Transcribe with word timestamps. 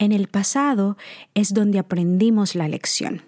En 0.00 0.12
el 0.12 0.28
pasado 0.28 0.96
es 1.34 1.52
donde 1.52 1.78
aprendimos 1.78 2.54
la 2.54 2.68
lección. 2.68 3.20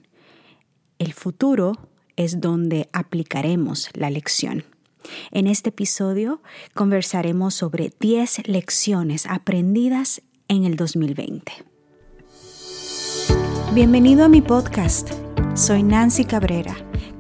El 0.99 1.13
futuro 1.13 1.75
es 2.17 2.41
donde 2.41 2.89
aplicaremos 2.95 3.91
la 3.93 4.09
lección. 4.09 4.65
En 5.33 5.49
este 5.49 5.69
episodio 5.69 6.41
conversaremos 6.73 7.53
sobre 7.53 7.93
10 8.01 8.49
lecciones 8.49 9.27
aprendidas 9.27 10.23
en 10.49 10.65
el 10.65 10.77
2020. 10.77 11.53
Bienvenido 13.75 14.25
a 14.25 14.29
mi 14.29 14.41
podcast. 14.41 15.11
Soy 15.55 15.83
Nancy 15.83 16.25
Cabrera 16.25 16.75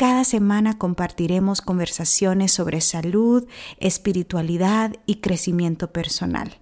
Cada 0.00 0.24
semana 0.24 0.78
compartiremos 0.78 1.60
conversaciones 1.60 2.52
sobre 2.52 2.80
salud, 2.80 3.46
espiritualidad 3.76 4.96
y 5.04 5.16
crecimiento 5.16 5.92
personal. 5.92 6.56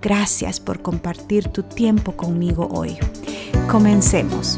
Gracias 0.00 0.58
por 0.58 0.80
compartir 0.80 1.48
tu 1.48 1.64
tiempo 1.64 2.16
conmigo 2.16 2.70
hoy. 2.72 2.96
Comencemos. 3.70 4.56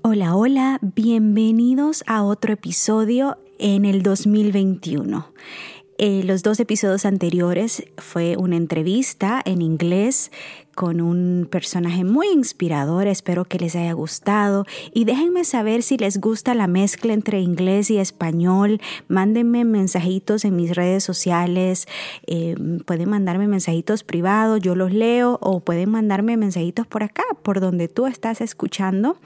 Hola, 0.00 0.36
hola, 0.36 0.78
bienvenidos 0.80 2.02
a 2.06 2.22
otro 2.22 2.54
episodio 2.54 3.36
en 3.58 3.84
el 3.84 4.02
2021. 4.02 5.34
Eh, 5.98 6.22
los 6.24 6.44
dos 6.44 6.60
episodios 6.60 7.04
anteriores 7.04 7.82
fue 7.98 8.36
una 8.36 8.56
entrevista 8.56 9.42
en 9.44 9.60
inglés 9.60 10.30
con 10.78 11.00
un 11.00 11.48
personaje 11.50 12.04
muy 12.04 12.28
inspirador. 12.28 13.08
Espero 13.08 13.44
que 13.44 13.58
les 13.58 13.74
haya 13.74 13.92
gustado 13.94 14.64
y 14.94 15.06
déjenme 15.06 15.42
saber 15.42 15.82
si 15.82 15.98
les 15.98 16.20
gusta 16.20 16.54
la 16.54 16.68
mezcla 16.68 17.14
entre 17.14 17.40
inglés 17.40 17.90
y 17.90 17.98
español. 17.98 18.80
Mándenme 19.08 19.64
mensajitos 19.64 20.44
en 20.44 20.54
mis 20.54 20.76
redes 20.76 21.02
sociales. 21.02 21.88
Eh, 22.28 22.54
pueden 22.86 23.10
mandarme 23.10 23.48
mensajitos 23.48 24.04
privados, 24.04 24.60
yo 24.60 24.76
los 24.76 24.92
leo 24.92 25.40
o 25.42 25.58
pueden 25.58 25.90
mandarme 25.90 26.36
mensajitos 26.36 26.86
por 26.86 27.02
acá, 27.02 27.24
por 27.42 27.58
donde 27.58 27.88
tú 27.88 28.06
estás 28.06 28.40
escuchando. 28.40 29.16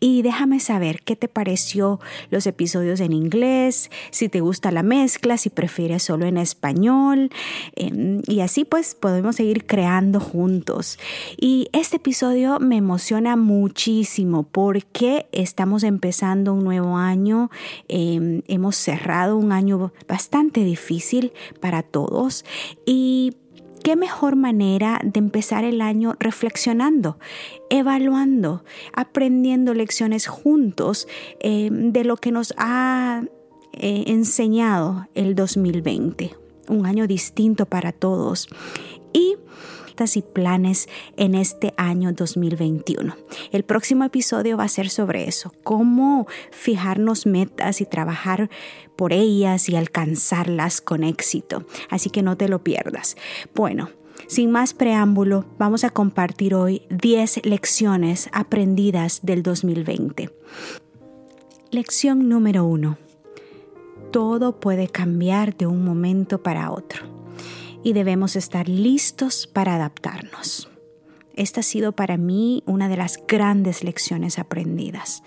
Y 0.00 0.20
déjame 0.20 0.60
saber 0.60 1.00
qué 1.00 1.16
te 1.16 1.28
pareció 1.28 1.98
los 2.30 2.46
episodios 2.46 3.00
en 3.00 3.14
inglés, 3.14 3.90
si 4.10 4.28
te 4.28 4.42
gusta 4.42 4.70
la 4.70 4.82
mezcla, 4.82 5.38
si 5.38 5.48
prefieres 5.48 6.02
solo 6.02 6.26
en 6.26 6.36
español. 6.36 7.30
Em, 7.74 8.20
y 8.26 8.40
así 8.40 8.66
pues 8.66 8.94
podemos 8.94 9.36
seguir 9.36 9.64
creando 9.64 10.20
juntos. 10.20 10.89
Y 11.36 11.68
este 11.72 11.96
episodio 11.96 12.58
me 12.60 12.76
emociona 12.76 13.36
muchísimo 13.36 14.44
porque 14.44 15.28
estamos 15.32 15.82
empezando 15.82 16.54
un 16.54 16.64
nuevo 16.64 16.96
año, 16.96 17.50
em, 17.88 18.42
hemos 18.48 18.76
cerrado 18.76 19.36
un 19.36 19.52
año 19.52 19.92
bastante 20.08 20.64
difícil 20.64 21.32
para 21.60 21.82
todos. 21.82 22.44
Y 22.86 23.34
qué 23.82 23.96
mejor 23.96 24.36
manera 24.36 25.00
de 25.02 25.18
empezar 25.18 25.64
el 25.64 25.80
año 25.80 26.14
reflexionando, 26.18 27.18
evaluando, 27.70 28.64
aprendiendo 28.92 29.74
lecciones 29.74 30.26
juntos 30.26 31.08
em, 31.40 31.92
de 31.92 32.04
lo 32.04 32.16
que 32.16 32.32
nos 32.32 32.54
ha 32.56 33.22
eh, 33.72 34.04
enseñado 34.08 35.08
el 35.14 35.34
2020, 35.34 36.34
un 36.68 36.86
año 36.86 37.06
distinto 37.06 37.66
para 37.66 37.92
todos. 37.92 38.48
Y 39.12 39.36
y 40.00 40.22
planes 40.22 40.88
en 41.18 41.34
este 41.34 41.74
año 41.76 42.12
2021. 42.12 43.14
El 43.52 43.64
próximo 43.64 44.04
episodio 44.04 44.56
va 44.56 44.64
a 44.64 44.68
ser 44.68 44.88
sobre 44.88 45.28
eso, 45.28 45.52
cómo 45.62 46.26
fijarnos 46.50 47.26
metas 47.26 47.82
y 47.82 47.84
trabajar 47.84 48.48
por 48.96 49.12
ellas 49.12 49.68
y 49.68 49.76
alcanzarlas 49.76 50.80
con 50.80 51.04
éxito. 51.04 51.66
Así 51.90 52.08
que 52.08 52.22
no 52.22 52.38
te 52.38 52.48
lo 52.48 52.64
pierdas. 52.64 53.16
Bueno, 53.54 53.90
sin 54.26 54.50
más 54.50 54.72
preámbulo, 54.72 55.44
vamos 55.58 55.84
a 55.84 55.90
compartir 55.90 56.54
hoy 56.54 56.82
10 56.88 57.44
lecciones 57.44 58.30
aprendidas 58.32 59.20
del 59.22 59.42
2020. 59.42 60.30
Lección 61.70 62.28
número 62.28 62.64
1. 62.64 62.96
Todo 64.12 64.58
puede 64.58 64.88
cambiar 64.88 65.56
de 65.56 65.66
un 65.66 65.84
momento 65.84 66.42
para 66.42 66.70
otro 66.70 67.19
y 67.82 67.92
debemos 67.92 68.36
estar 68.36 68.68
listos 68.68 69.46
para 69.46 69.76
adaptarnos. 69.76 70.68
Esta 71.34 71.60
ha 71.60 71.62
sido 71.62 71.92
para 71.92 72.16
mí 72.16 72.62
una 72.66 72.88
de 72.88 72.96
las 72.96 73.18
grandes 73.26 73.82
lecciones 73.82 74.38
aprendidas. 74.38 75.22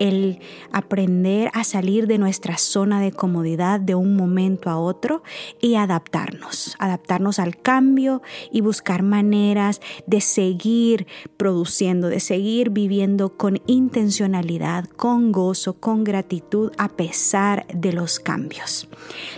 El 0.00 0.40
aprender 0.72 1.52
a 1.54 1.62
salir 1.62 2.08
de 2.08 2.18
nuestra 2.18 2.58
zona 2.58 3.00
de 3.00 3.12
comodidad 3.12 3.78
de 3.78 3.94
un 3.94 4.16
momento 4.16 4.68
a 4.68 4.76
otro 4.76 5.22
y 5.60 5.76
adaptarnos, 5.76 6.74
adaptarnos 6.80 7.38
al 7.38 7.56
cambio 7.56 8.20
y 8.50 8.60
buscar 8.60 9.04
maneras 9.04 9.80
de 10.08 10.20
seguir 10.20 11.06
produciendo, 11.36 12.08
de 12.08 12.18
seguir 12.18 12.70
viviendo 12.70 13.36
con 13.36 13.62
intencionalidad, 13.66 14.86
con 14.86 15.30
gozo, 15.30 15.74
con 15.74 16.02
gratitud 16.02 16.72
a 16.76 16.88
pesar 16.88 17.64
de 17.72 17.92
los 17.92 18.18
cambios. 18.18 18.88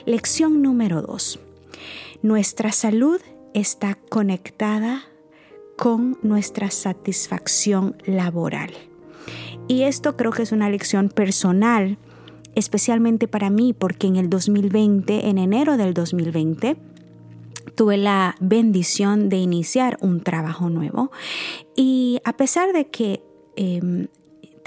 Lección 0.07 0.63
número 0.63 1.03
dos 1.03 1.39
nuestra 2.27 2.73
salud 2.73 3.21
está 3.55 3.95
conectada 3.95 5.05
con 5.77 6.19
nuestra 6.23 6.73
satisfacción 6.73 7.97
laboral. 8.05 8.73
Y 9.69 9.83
esto 9.83 10.17
creo 10.17 10.33
que 10.33 10.43
es 10.43 10.51
una 10.51 10.69
lección 10.69 11.09
personal, 11.09 11.99
especialmente 12.57 13.29
para 13.29 13.49
mí, 13.49 13.73
porque 13.73 14.09
en 14.09 14.17
el 14.17 14.29
2020, 14.29 15.29
en 15.29 15.39
enero 15.39 15.77
del 15.77 15.95
2020, 15.95 16.77
tuve 17.77 17.97
la 17.97 18.35
bendición 18.41 19.29
de 19.29 19.37
iniciar 19.37 19.97
un 20.01 20.21
trabajo 20.21 20.69
nuevo. 20.69 21.13
Y 21.77 22.21
a 22.25 22.37
pesar 22.37 22.73
de 22.73 22.89
que 22.89 23.23
em, 23.55 24.09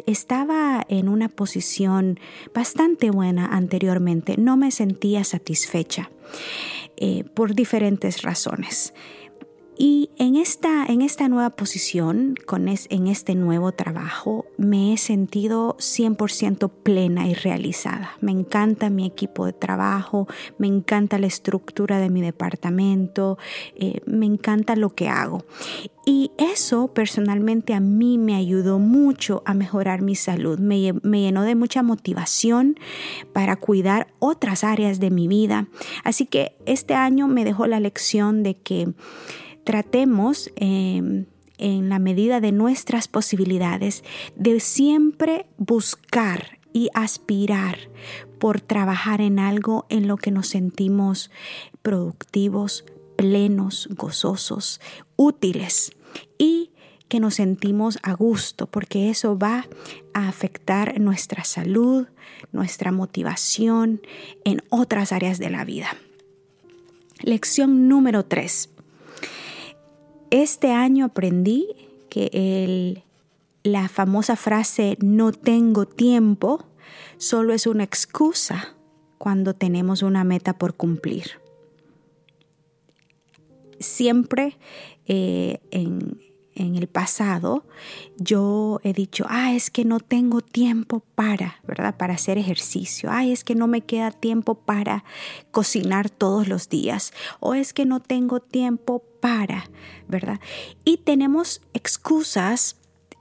estaba 0.06 0.86
en 0.88 1.10
una 1.10 1.28
posición 1.28 2.22
bastante 2.54 3.12
buena 3.12 3.48
anteriormente, 3.48 4.36
no 4.38 4.56
me 4.56 4.72
sentía 4.72 5.26
satisfecha. 5.26 6.10
Eh, 7.02 7.24
por 7.34 7.56
diferentes 7.56 8.24
razones. 8.24 8.94
Y 9.82 10.10
en 10.18 10.36
esta, 10.36 10.86
en 10.88 11.02
esta 11.02 11.30
nueva 11.30 11.52
posición, 11.52 12.36
con 12.46 12.68
en 12.68 13.08
este 13.08 13.34
nuevo 13.36 13.72
trabajo, 13.72 14.46
me 14.58 14.92
he 14.92 14.98
sentido 14.98 15.78
100% 15.78 16.70
plena 16.84 17.30
y 17.30 17.34
realizada. 17.34 18.12
Me 18.20 18.34
encanta 18.34 18.90
mi 18.90 19.08
equipo 19.08 19.46
de 19.46 19.54
trabajo, 19.54 20.28
me 20.58 20.68
encanta 20.68 21.18
la 21.18 21.28
estructura 21.28 22.00
de 22.00 22.10
mi 22.10 22.22
departamento, 22.22 23.38
eh, 23.78 24.02
me 24.06 24.26
encanta 24.26 24.76
lo 24.76 24.90
que 24.90 25.08
hago. 25.08 25.46
Y 26.06 26.32
eso 26.38 26.90
personalmente 26.90 27.74
a 27.74 27.80
mí 27.80 28.18
me 28.18 28.36
ayudó 28.36 28.80
mucho 28.80 29.44
a 29.46 29.54
mejorar 29.54 30.02
mi 30.02 30.16
salud, 30.16 30.60
me, 30.60 30.92
me, 31.04 31.22
llenó 31.22 31.44
de 31.44 31.56
mucha 31.56 31.84
motivación 31.84 32.78
para 33.32 33.56
cuidar 33.56 34.08
otras 34.20 34.66
áreas 34.66 35.00
de 35.00 35.10
mi 35.10 35.30
vida. 35.30 35.68
Así 36.04 36.26
que 36.26 36.58
este 36.66 36.96
año 36.96 37.30
me 37.30 37.46
dejó 37.46 37.66
la 37.66 37.80
lección 37.80 38.44
de 38.44 38.56
que 38.56 38.94
tratemos 39.70 40.50
em, 40.56 41.28
en 41.60 41.90
la 41.90 42.00
medida 42.00 42.42
de 42.42 42.52
nuestras 42.52 43.08
posibilidades 43.08 44.04
de 44.36 44.60
siempre 44.60 45.46
buscar 45.60 46.58
y 46.74 46.90
aspirar 46.96 47.78
por 48.40 48.62
trabajar 48.62 49.22
en 49.22 49.38
algo 49.38 49.86
en 49.90 50.08
lo 50.08 50.18
que 50.18 50.32
nos 50.32 50.48
sentimos 50.48 51.30
productivos, 51.84 52.84
plenos, 53.16 53.90
gozosos, 53.92 54.82
útiles 55.18 55.92
y 56.40 56.72
que 57.08 57.20
nos 57.20 57.36
sentimos 57.36 58.00
a 58.02 58.14
gusto, 58.14 58.66
porque 58.66 59.12
eso 59.12 59.38
va 59.38 59.68
a 60.16 60.28
afectar 60.28 61.00
nuestra 61.00 61.44
salud, 61.44 62.08
nuestra 62.52 62.92
motivación 62.92 64.02
en 64.46 64.64
otras 64.70 65.12
áreas 65.12 65.38
de 65.38 65.52
la 65.52 65.64
vida. 65.64 65.90
Lección 67.22 67.88
número 67.88 68.26
3. 68.26 68.70
Este 70.32 70.72
año 70.72 71.06
aprendí 71.06 71.68
que 72.10 73.04
la 73.64 73.90
famosa 73.90 74.36
frase 74.36 74.98
no 75.02 75.32
tengo 75.32 75.86
tiempo 75.86 76.66
solo 77.18 77.54
es 77.54 77.68
una 77.68 77.84
excusa 77.84 78.76
cuando 79.18 79.54
tenemos 79.54 80.02
una 80.02 80.24
meta 80.24 80.54
por 80.54 80.76
cumplir. 80.76 81.40
Siempre 83.80 84.58
eh, 85.08 85.60
en, 85.72 86.20
en 86.60 86.76
el 86.76 86.88
pasado 86.88 87.66
yo 88.18 88.82
he 88.84 88.94
dicho, 88.94 89.26
ah, 89.30 89.54
es 89.54 89.70
que 89.70 89.86
no 89.86 90.00
tengo 90.00 90.42
tiempo 90.42 91.04
para, 91.16 91.56
¿verdad? 91.66 91.96
Para 91.98 92.16
hacer 92.16 92.38
ejercicio. 92.38 93.10
Ah, 93.12 93.26
es 93.26 93.44
que 93.44 93.56
no 93.56 93.68
me 93.68 93.82
queda 93.82 94.12
tiempo 94.12 94.56
para 94.56 95.04
cocinar 95.52 96.10
todos 96.10 96.48
los 96.48 96.70
días. 96.70 97.14
O 97.40 97.54
es 97.54 97.74
que 97.74 97.86
no 97.86 98.02
tengo 98.02 98.40
tiempo 98.40 99.04
para, 99.22 99.70
¿verdad? 100.08 100.40
Y 100.84 100.98
tenemos 100.98 101.62
excusas 101.74 102.78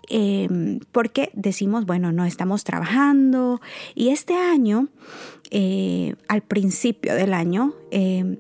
em, 0.09 0.81
porque 0.91 1.31
decimos, 1.35 1.87
bueno, 1.87 2.13
no 2.13 2.25
estamos 2.25 2.65
trabajando. 2.65 3.61
Y 3.95 4.09
este 4.09 4.35
año, 4.35 4.89
eh, 5.51 6.17
al 6.29 6.43
principio 6.43 7.15
del 7.15 7.35
año, 7.35 7.75
em, 7.91 8.39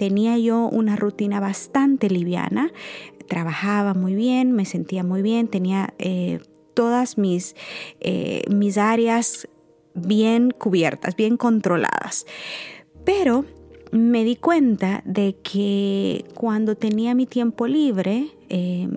tenía 0.00 0.38
yo 0.38 0.66
una 0.66 0.96
rutina 0.96 1.40
bastante 1.40 2.08
liviana, 2.08 2.72
trabajaba 3.30 3.94
muy 3.94 4.16
bien, 4.16 4.50
me 4.50 4.64
sentía 4.64 5.04
muy 5.04 5.22
bien, 5.22 5.46
tenía 5.46 5.94
eh, 5.98 6.40
todas 6.74 7.16
mis, 7.16 7.54
eh, 8.00 8.42
mis 8.50 8.76
áreas 8.76 9.48
bien 9.94 10.50
cubiertas, 10.50 11.14
bien 11.14 11.36
controladas. 11.36 12.26
Pero 13.04 13.44
me 13.92 14.24
di 14.24 14.34
cuenta 14.34 15.02
de 15.04 15.36
que 15.44 16.24
cuando 16.34 16.74
tenía 16.74 17.14
mi 17.14 17.26
tiempo 17.26 17.68
libre, 17.68 18.32
eh, 18.48 18.88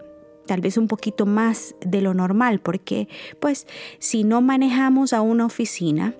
tal 0.48 0.62
vez 0.62 0.78
un 0.78 0.88
poquito 0.88 1.28
más 1.28 1.76
de 1.86 2.02
lo 2.02 2.16
normal, 2.16 2.60
porque 2.60 3.08
pues 3.40 3.68
si 4.00 4.24
no 4.24 4.42
manejamos 4.42 5.14
a 5.14 5.22
una 5.22 5.46
oficina, 5.46 6.16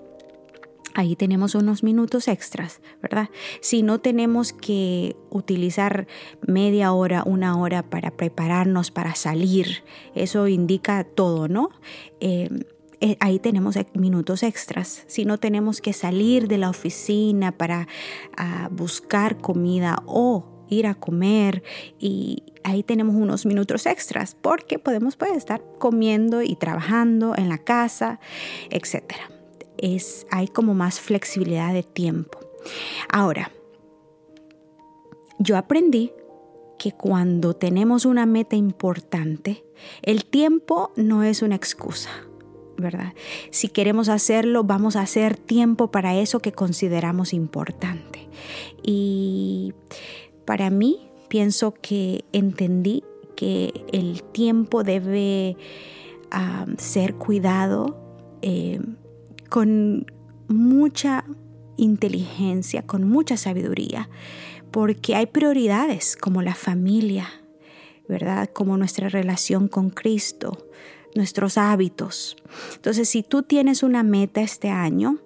ahí 0.94 1.16
tenemos 1.16 1.54
unos 1.54 1.82
minutos 1.82 2.28
extras, 2.28 2.80
¿verdad? 3.02 3.28
Si 3.60 3.82
no 3.82 4.00
tenemos 4.00 4.52
que 4.52 5.16
utilizar 5.30 6.06
media 6.46 6.92
hora, 6.92 7.22
una 7.26 7.58
hora 7.58 7.82
para 7.82 8.12
prepararnos 8.12 8.90
para 8.90 9.14
salir, 9.14 9.84
eso 10.14 10.48
indica 10.48 11.04
todo, 11.04 11.48
¿no? 11.48 11.70
Eh, 12.20 12.48
eh, 13.00 13.16
ahí 13.20 13.38
tenemos 13.38 13.76
minutos 13.94 14.42
extras. 14.42 15.04
Si 15.08 15.24
no 15.24 15.38
tenemos 15.38 15.80
que 15.80 15.92
salir 15.92 16.48
de 16.48 16.58
la 16.58 16.70
oficina 16.70 17.52
para 17.52 17.88
ah, 18.36 18.68
buscar 18.70 19.36
comida 19.38 20.02
o 20.06 20.46
ir 20.70 20.86
a 20.86 20.94
comer 20.94 21.62
y 21.98 22.44
ahí 22.62 22.82
tenemos 22.82 23.14
unos 23.14 23.44
minutos 23.44 23.84
extras 23.84 24.34
porque 24.40 24.78
podemos 24.78 25.18
estar 25.36 25.62
comiendo 25.78 26.40
y 26.40 26.56
trabajando 26.56 27.34
en 27.36 27.50
la 27.50 27.58
casa, 27.58 28.20
etcétera 28.70 29.33
hay 30.30 30.48
como 30.48 30.74
más 30.74 31.00
flexibilidad 31.00 31.72
de 31.72 31.82
tiempo. 31.82 32.38
Ahora, 33.08 33.50
yo 35.38 35.56
aprendí 35.56 36.12
que 36.78 36.92
cuando 36.92 37.54
tenemos 37.54 38.04
una 38.04 38.26
meta 38.26 38.56
importante, 38.56 39.64
el 40.02 40.24
tiempo 40.24 40.92
no 40.96 41.22
es 41.22 41.42
una 41.42 41.54
excusa, 41.54 42.10
¿verdad? 42.76 43.14
Si 43.50 43.68
queremos 43.68 44.08
hacerlo, 44.08 44.64
vamos 44.64 44.96
a 44.96 45.02
hacer 45.02 45.36
tiempo 45.36 45.90
para 45.90 46.16
eso 46.16 46.40
que 46.40 46.52
consideramos 46.52 47.32
importante. 47.32 48.28
Y 48.82 49.72
para 50.44 50.70
mí, 50.70 51.08
pienso 51.28 51.74
que 51.74 52.24
entendí 52.32 53.04
que 53.36 53.84
el 53.92 54.22
tiempo 54.22 54.82
debe 54.82 55.56
ah, 56.30 56.66
ser 56.78 57.14
cuidado. 57.14 57.96
Eh, 58.42 58.80
con 59.54 60.04
mucha 60.48 61.24
inteligencia, 61.76 62.82
con 62.82 63.08
mucha 63.08 63.36
sabiduría, 63.36 64.10
porque 64.72 65.14
hay 65.14 65.26
prioridades 65.26 66.16
como 66.16 66.42
la 66.42 66.56
familia, 66.56 67.28
¿verdad? 68.08 68.50
Como 68.52 68.76
nuestra 68.76 69.08
relación 69.08 69.68
con 69.68 69.90
Cristo, 69.90 70.66
nuestros 71.14 71.56
hábitos. 71.56 72.36
Entonces, 72.74 73.08
si 73.08 73.22
tú 73.22 73.44
tienes 73.44 73.84
una 73.84 74.02
meta 74.02 74.40
este 74.40 74.70
año, 74.70 75.20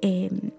em, 0.00 0.50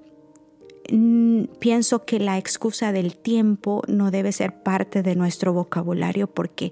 pienso 1.60 2.06
que 2.06 2.18
la 2.18 2.38
excusa 2.38 2.94
del 2.94 3.18
tiempo 3.18 3.82
no 3.90 4.10
debe 4.12 4.32
ser 4.32 4.64
parte 4.64 5.04
de 5.04 5.18
nuestro 5.18 5.52
vocabulario 5.52 6.28
porque 6.28 6.72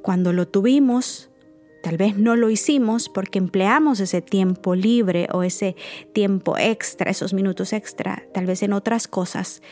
cuando 0.00 0.32
lo 0.32 0.48
tuvimos, 0.48 1.28
Tal 1.82 1.96
vez 1.96 2.16
no 2.16 2.36
lo 2.36 2.50
hicimos 2.50 3.08
porque 3.08 3.38
empleamos 3.38 4.00
ese 4.00 4.20
tiempo 4.20 4.74
libre 4.74 5.28
o 5.32 5.42
ese 5.42 5.76
tiempo 6.12 6.58
extra, 6.58 7.10
esos 7.10 7.32
minutos 7.32 7.72
extra, 7.72 8.24
tal 8.34 8.46
vez 8.46 8.62
en 8.62 8.72
otras 8.72 9.06
cosas 9.06 9.62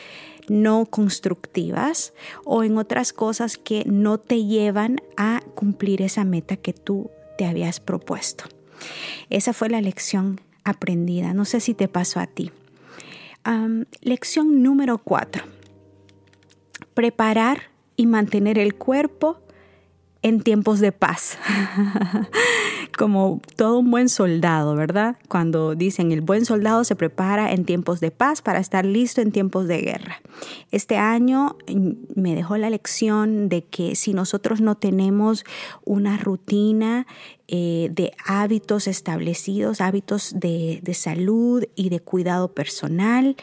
no 0.47 0.85
constructivas 0.85 2.13
o 2.45 2.63
en 2.63 2.77
otras 2.77 3.13
cosas 3.13 3.57
que 3.57 3.83
no 3.85 4.17
te 4.17 4.45
llevan 4.45 5.01
a 5.17 5.41
cumplir 5.55 6.01
esa 6.01 6.23
meta 6.23 6.55
que 6.55 6.73
tú 6.73 7.11
te 7.37 7.45
habías 7.45 7.79
propuesto. 7.79 8.45
Esa 9.29 9.53
fue 9.53 9.69
la 9.69 9.81
lección 9.81 10.39
aprendida. 10.63 11.33
No 11.33 11.45
sé 11.45 11.59
si 11.59 11.73
te 11.73 11.87
pasó 11.87 12.19
a 12.19 12.27
ti. 12.27 12.51
lección 14.01 14.63
número 14.63 14.97
cuatro. 14.97 15.43
Preparar 16.93 17.63
y 17.95 18.05
mantener 18.05 18.57
el 18.57 18.75
cuerpo 18.75 19.41
en 20.21 20.41
tiempos 20.41 20.79
de 20.79 20.91
paz, 20.91 21.37
como 22.97 23.41
todo 23.55 23.79
un 23.79 23.91
buen 23.91 24.09
soldado, 24.09 24.75
¿verdad? 24.75 25.17
Cuando 25.27 25.75
dicen 25.75 26.11
el 26.11 26.21
buen 26.21 26.45
soldado 26.45 26.83
se 26.83 26.95
prepara 26.95 27.51
en 27.51 27.65
tiempos 27.65 27.99
de 27.99 28.11
paz 28.11 28.41
para 28.41 28.59
estar 28.59 28.85
listo 28.85 29.21
en 29.21 29.31
tiempos 29.31 29.67
de 29.67 29.81
guerra. 29.81 30.21
Este 30.71 30.97
año 30.97 31.57
mm, 31.67 31.91
me 32.15 32.35
dejó 32.35 32.57
la 32.57 32.69
lección 32.69 33.49
de 33.49 33.63
que 33.63 33.95
si 33.95 34.13
nosotros 34.13 34.61
no 34.61 34.75
tenemos 34.75 35.45
una 35.85 36.17
rutina 36.17 37.07
eh, 37.47 37.89
de 37.91 38.11
hábitos 38.25 38.87
establecidos, 38.87 39.79
hábitos 39.79 40.33
de, 40.35 40.81
salud 40.93 41.63
y 41.75 41.89
de 41.89 41.99
cuidado 41.99 42.53
personal, 42.53 43.37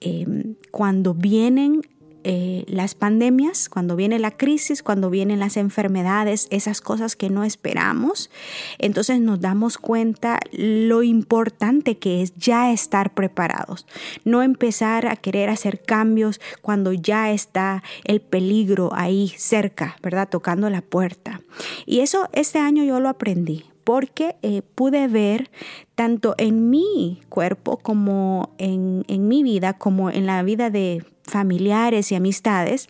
em, 0.00 0.54
cuando 0.70 1.14
vienen 1.14 1.82
eh, 2.24 2.64
las 2.66 2.94
pandemias, 2.94 3.68
cuando 3.68 3.96
viene 3.96 4.18
la 4.18 4.30
crisis, 4.30 4.82
cuando 4.82 5.10
vienen 5.10 5.40
las 5.40 5.56
enfermedades, 5.56 6.48
esas 6.50 6.80
cosas 6.80 7.16
que 7.16 7.30
no 7.30 7.44
esperamos, 7.44 8.30
entonces 8.78 9.20
nos 9.20 9.40
damos 9.40 9.78
cuenta 9.78 10.40
lo 10.52 11.02
importante 11.02 11.98
que 11.98 12.22
es 12.22 12.34
ya 12.36 12.72
estar 12.72 13.14
preparados, 13.14 13.86
no 14.24 14.42
empezar 14.42 15.06
a 15.06 15.16
querer 15.16 15.48
hacer 15.50 15.82
cambios 15.82 16.40
cuando 16.60 16.92
ya 16.92 17.30
está 17.32 17.82
el 18.04 18.20
peligro 18.20 18.90
ahí 18.94 19.32
cerca, 19.36 19.96
¿verdad? 20.02 20.28
Tocando 20.28 20.68
la 20.70 20.82
puerta. 20.82 21.40
Y 21.86 22.00
eso 22.00 22.28
este 22.32 22.58
año 22.58 22.84
yo 22.84 23.00
lo 23.00 23.08
aprendí 23.08 23.64
porque 23.90 24.36
eh, 24.42 24.62
pude 24.62 25.08
ver 25.08 25.50
tanto 25.96 26.36
en 26.38 26.70
mi 26.70 27.20
cuerpo 27.28 27.76
como 27.76 28.54
en, 28.56 29.04
en 29.08 29.26
mi 29.26 29.42
vida, 29.42 29.72
como 29.72 30.10
en 30.10 30.26
la 30.26 30.44
vida 30.44 30.70
de 30.70 31.04
familiares 31.24 32.12
y 32.12 32.14
amistades, 32.14 32.86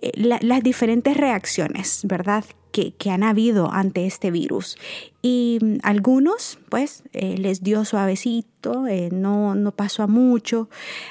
eh, 0.00 0.12
las 0.14 0.62
diferentes 0.62 1.16
reacciones, 1.16 2.02
¿verdad? 2.04 2.44
Que, 2.70 2.94
han 3.10 3.24
habido 3.24 3.72
ante 3.72 4.06
este 4.06 4.30
virus. 4.30 4.78
Y 5.22 5.58
mm, 5.60 5.78
algunos, 5.82 6.56
pues, 6.68 7.02
eh, 7.14 7.36
les 7.36 7.64
dio 7.64 7.84
suavecito, 7.84 8.84
no, 9.10 9.56
no 9.56 9.72
pasó 9.72 10.04
a 10.04 10.06
mucho. 10.06 10.68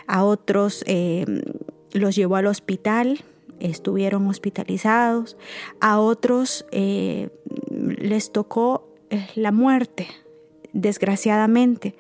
A 0.08 0.24
otros 0.24 0.86
los 1.92 2.16
llevó 2.16 2.38
al 2.38 2.46
hospital, 2.46 3.26
estuvieron 3.60 4.26
hospitalizados. 4.28 5.36
A 5.82 6.00
otros 6.00 6.66
les 6.72 8.32
tocó 8.32 8.91
la 9.36 9.52
muerte, 9.52 10.08
desgraciadamente. 10.74 11.96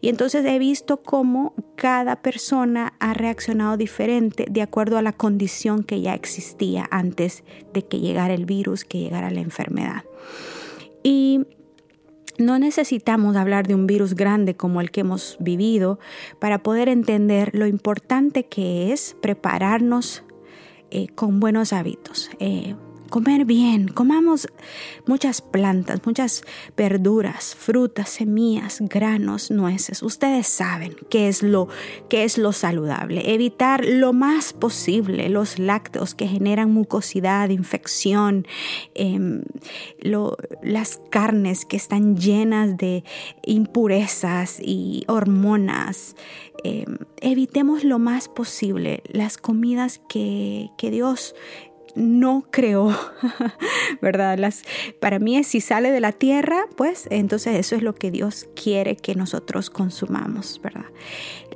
Y 0.00 0.08
entonces 0.08 0.44
he 0.44 0.58
visto 0.58 0.98
cómo 0.98 1.54
cada 1.76 2.16
persona 2.22 2.94
ha 2.98 3.14
reaccionado 3.14 3.76
diferente 3.76 4.46
de 4.50 4.62
acuerdo 4.62 4.98
a 4.98 5.02
la 5.02 5.12
condición 5.12 5.82
que 5.82 6.00
ya 6.00 6.14
existía 6.14 6.86
antes 6.90 7.44
de 7.72 7.82
que 7.82 8.00
llegara 8.00 8.34
el 8.34 8.46
virus, 8.46 8.84
que 8.84 8.98
llegara 8.98 9.30
la 9.30 9.40
enfermedad. 9.40 10.04
Y 11.02 11.46
no 12.38 12.58
necesitamos 12.58 13.36
hablar 13.36 13.66
de 13.66 13.74
un 13.74 13.86
virus 13.86 14.14
grande 14.14 14.56
como 14.56 14.80
el 14.80 14.90
que 14.90 15.00
hemos 15.00 15.36
vivido 15.40 15.98
para 16.38 16.62
poder 16.62 16.88
entender 16.88 17.50
lo 17.54 17.66
importante 17.66 18.46
que 18.46 18.92
es 18.92 19.16
prepararnos 19.22 20.22
eh, 20.90 21.08
con 21.08 21.40
buenos 21.40 21.72
hábitos. 21.72 22.30
Eh, 22.38 22.74
comer 23.08 23.44
bien, 23.44 23.88
comamos 23.88 24.48
muchas 25.06 25.40
plantas, 25.40 26.00
muchas 26.04 26.42
verduras, 26.76 27.54
frutas, 27.54 28.08
semillas, 28.10 28.78
granos, 28.80 29.50
nueces. 29.50 30.02
Ustedes 30.02 30.46
saben 30.46 30.96
qué 31.10 31.28
es 31.28 31.42
lo 31.42 31.68
qué 32.08 32.24
es 32.24 32.38
lo 32.38 32.52
saludable. 32.52 33.34
Evitar 33.34 33.84
lo 33.84 34.12
más 34.12 34.52
posible 34.52 35.28
los 35.28 35.58
lácteos 35.58 36.14
que 36.14 36.28
generan 36.28 36.72
mucosidad, 36.72 37.50
infección, 37.50 38.46
em, 38.94 39.42
las 40.62 41.00
carnes 41.10 41.64
que 41.64 41.76
están 41.76 42.16
llenas 42.16 42.76
de 42.76 43.04
impurezas 43.44 44.58
y 44.60 45.04
hormonas. 45.08 46.16
Em, 46.64 46.98
evitemos 47.20 47.84
lo 47.84 47.98
más 47.98 48.28
posible 48.28 49.02
las 49.08 49.36
comidas 49.36 50.00
que, 50.08 50.70
que 50.78 50.90
Dios 50.90 51.34
no 51.96 52.46
creó, 52.50 52.96
¿verdad? 54.02 54.38
Las, 54.38 54.62
para 55.00 55.18
mí 55.18 55.36
es 55.36 55.48
si 55.48 55.60
sale 55.60 55.90
de 55.90 56.00
la 56.00 56.12
tierra, 56.12 56.66
pues 56.76 57.08
entonces 57.10 57.56
eso 57.56 57.74
es 57.74 57.82
lo 57.82 57.94
que 57.94 58.10
Dios 58.10 58.46
quiere 58.54 58.96
que 58.96 59.14
nosotros 59.14 59.70
consumamos, 59.70 60.60
¿verdad? 60.62 60.86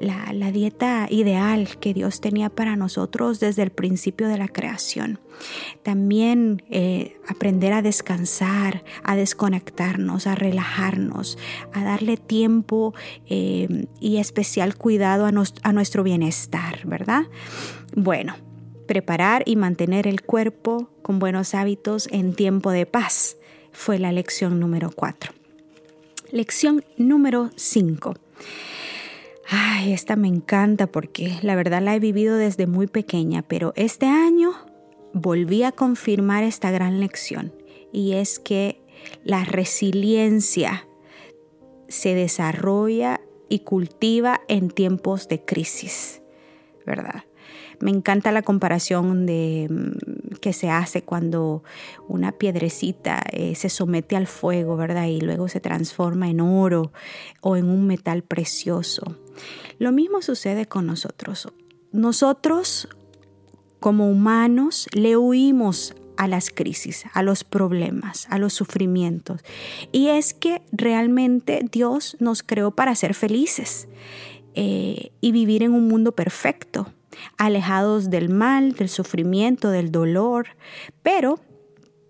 La, 0.01 0.33
la 0.33 0.51
dieta 0.51 1.07
ideal 1.11 1.69
que 1.79 1.93
Dios 1.93 2.21
tenía 2.21 2.49
para 2.49 2.75
nosotros 2.75 3.39
desde 3.39 3.63
el 3.63 3.71
principio 3.71 4.29
de 4.29 4.39
la 4.39 4.49
creación. 4.49 5.21
También 5.83 6.63
eh, 6.71 7.17
aprender 7.29 7.73
a 7.73 7.83
descansar, 7.83 8.85
a 9.03 9.17
desconectarnos, 9.17 10.27
a 10.27 10.35
relajarnos, 10.35 11.39
a 11.73 11.85
darle 11.85 12.17
tiempo 12.17 12.95
eh, 13.27 13.87
y 14.01 14.19
especial 14.19 14.77
cuidado 14.77 15.27
a, 15.27 15.33
a 15.63 15.73
nuestro 15.73 16.03
bienestar, 16.03 16.87
¿verdad? 16.87 17.25
Bueno, 17.95 18.35
preparar 18.91 19.45
y 19.47 19.55
mantener 19.55 20.09
el 20.09 20.21
cuerpo 20.21 20.91
con 21.03 21.21
buenos 21.21 21.55
hábitos 21.55 22.09
en 22.11 22.35
tiempo 22.35 22.73
de 22.73 22.87
paz 22.87 23.37
fue 23.71 24.01
la 24.01 24.11
lección 24.11 24.59
número 24.59 24.91
4. 24.91 25.33
Lección 26.33 26.85
número 26.97 27.51
5. 27.55 28.15
Ay, 29.49 29.93
esta 29.93 30.17
me 30.17 30.27
encanta 30.27 30.89
porque 30.89 31.39
la 31.43 31.55
verdad 31.55 31.81
la 31.81 31.95
he 31.95 32.01
vivido 32.01 32.37
desde 32.37 32.67
muy 32.67 32.89
pequeña, 32.89 33.43
pero 33.43 33.73
este 33.77 34.07
año 34.07 34.55
volví 35.13 35.63
a 35.63 35.71
confirmar 35.71 36.43
esta 36.43 36.73
gran 36.73 36.99
lección 36.99 37.53
y 37.93 38.15
es 38.15 38.41
que 38.41 38.83
la 39.23 39.45
resiliencia 39.45 40.89
se 41.87 42.17
desarrolla 42.17 43.21
y 43.49 43.61
cultiva 43.61 44.41
en 44.49 44.69
tiempos 44.69 45.29
de 45.29 45.45
crisis, 45.45 46.23
¿verdad? 46.85 47.23
Me 47.81 47.91
encanta 47.91 48.31
la 48.31 48.43
comparación 48.43 49.27
de, 49.27 49.69
mm, 49.71 50.35
que 50.41 50.53
se 50.53 50.71
hace 50.71 51.03
cuando 51.03 51.63
una 52.09 52.33
piedrecita 52.33 53.23
eh, 53.33 53.55
se 53.55 53.69
somete 53.69 54.17
al 54.17 54.27
fuego, 54.27 54.77
¿verdad? 54.77 55.07
Y 55.07 55.21
luego 55.21 55.49
se 55.49 55.61
transforma 55.61 56.29
en 56.29 56.41
oro 56.41 56.93
o 57.41 57.57
en 57.57 57.69
un 57.69 57.87
metal 57.87 58.23
precioso. 58.23 59.19
Lo 59.79 59.93
mismo 59.93 60.23
sucede 60.23 60.67
con 60.67 60.87
nosotros. 60.87 61.49
Nosotros 61.93 62.89
como 63.81 64.11
humanos 64.11 64.87
le 64.93 65.17
huimos 65.17 65.95
a 66.17 66.29
las 66.29 66.51
crisis, 66.51 67.05
a 67.15 67.23
los 67.23 67.45
problemas, 67.45 68.27
a 68.29 68.39
los 68.39 68.53
sufrimientos. 68.53 69.41
Y 69.91 70.09
es 70.09 70.35
que 70.35 70.61
realmente 70.71 71.65
Dios 71.73 72.19
nos 72.21 72.43
creó 72.43 72.73
para 72.73 72.95
ser 72.95 73.15
felices 73.15 73.89
eh, 74.55 75.13
y 75.23 75.33
vivir 75.33 75.63
en 75.63 75.73
un 75.73 75.89
mundo 75.89 76.13
perfecto, 76.13 76.93
alejados 77.37 78.11
del 78.11 78.29
mal, 78.29 78.73
del 78.73 78.88
sufrimiento, 78.88 79.71
del 79.71 79.90
dolor. 79.90 80.49
Pero 81.02 81.40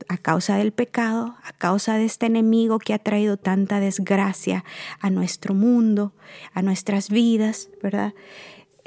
a 0.09 0.17
causa 0.17 0.57
del 0.57 0.73
pecado, 0.73 1.37
a 1.45 1.53
causa 1.53 1.97
de 1.97 2.05
este 2.05 2.27
enemigo 2.27 2.79
que 2.79 2.95
ha 2.95 2.99
traído 2.99 3.37
tanta 3.37 3.79
desgracia 3.81 4.65
a 5.01 5.11
nuestro 5.11 5.55
mundo, 5.55 6.13
a 6.53 6.63
nuestras 6.63 7.11
vidas, 7.11 7.71
¿verdad? 7.83 8.15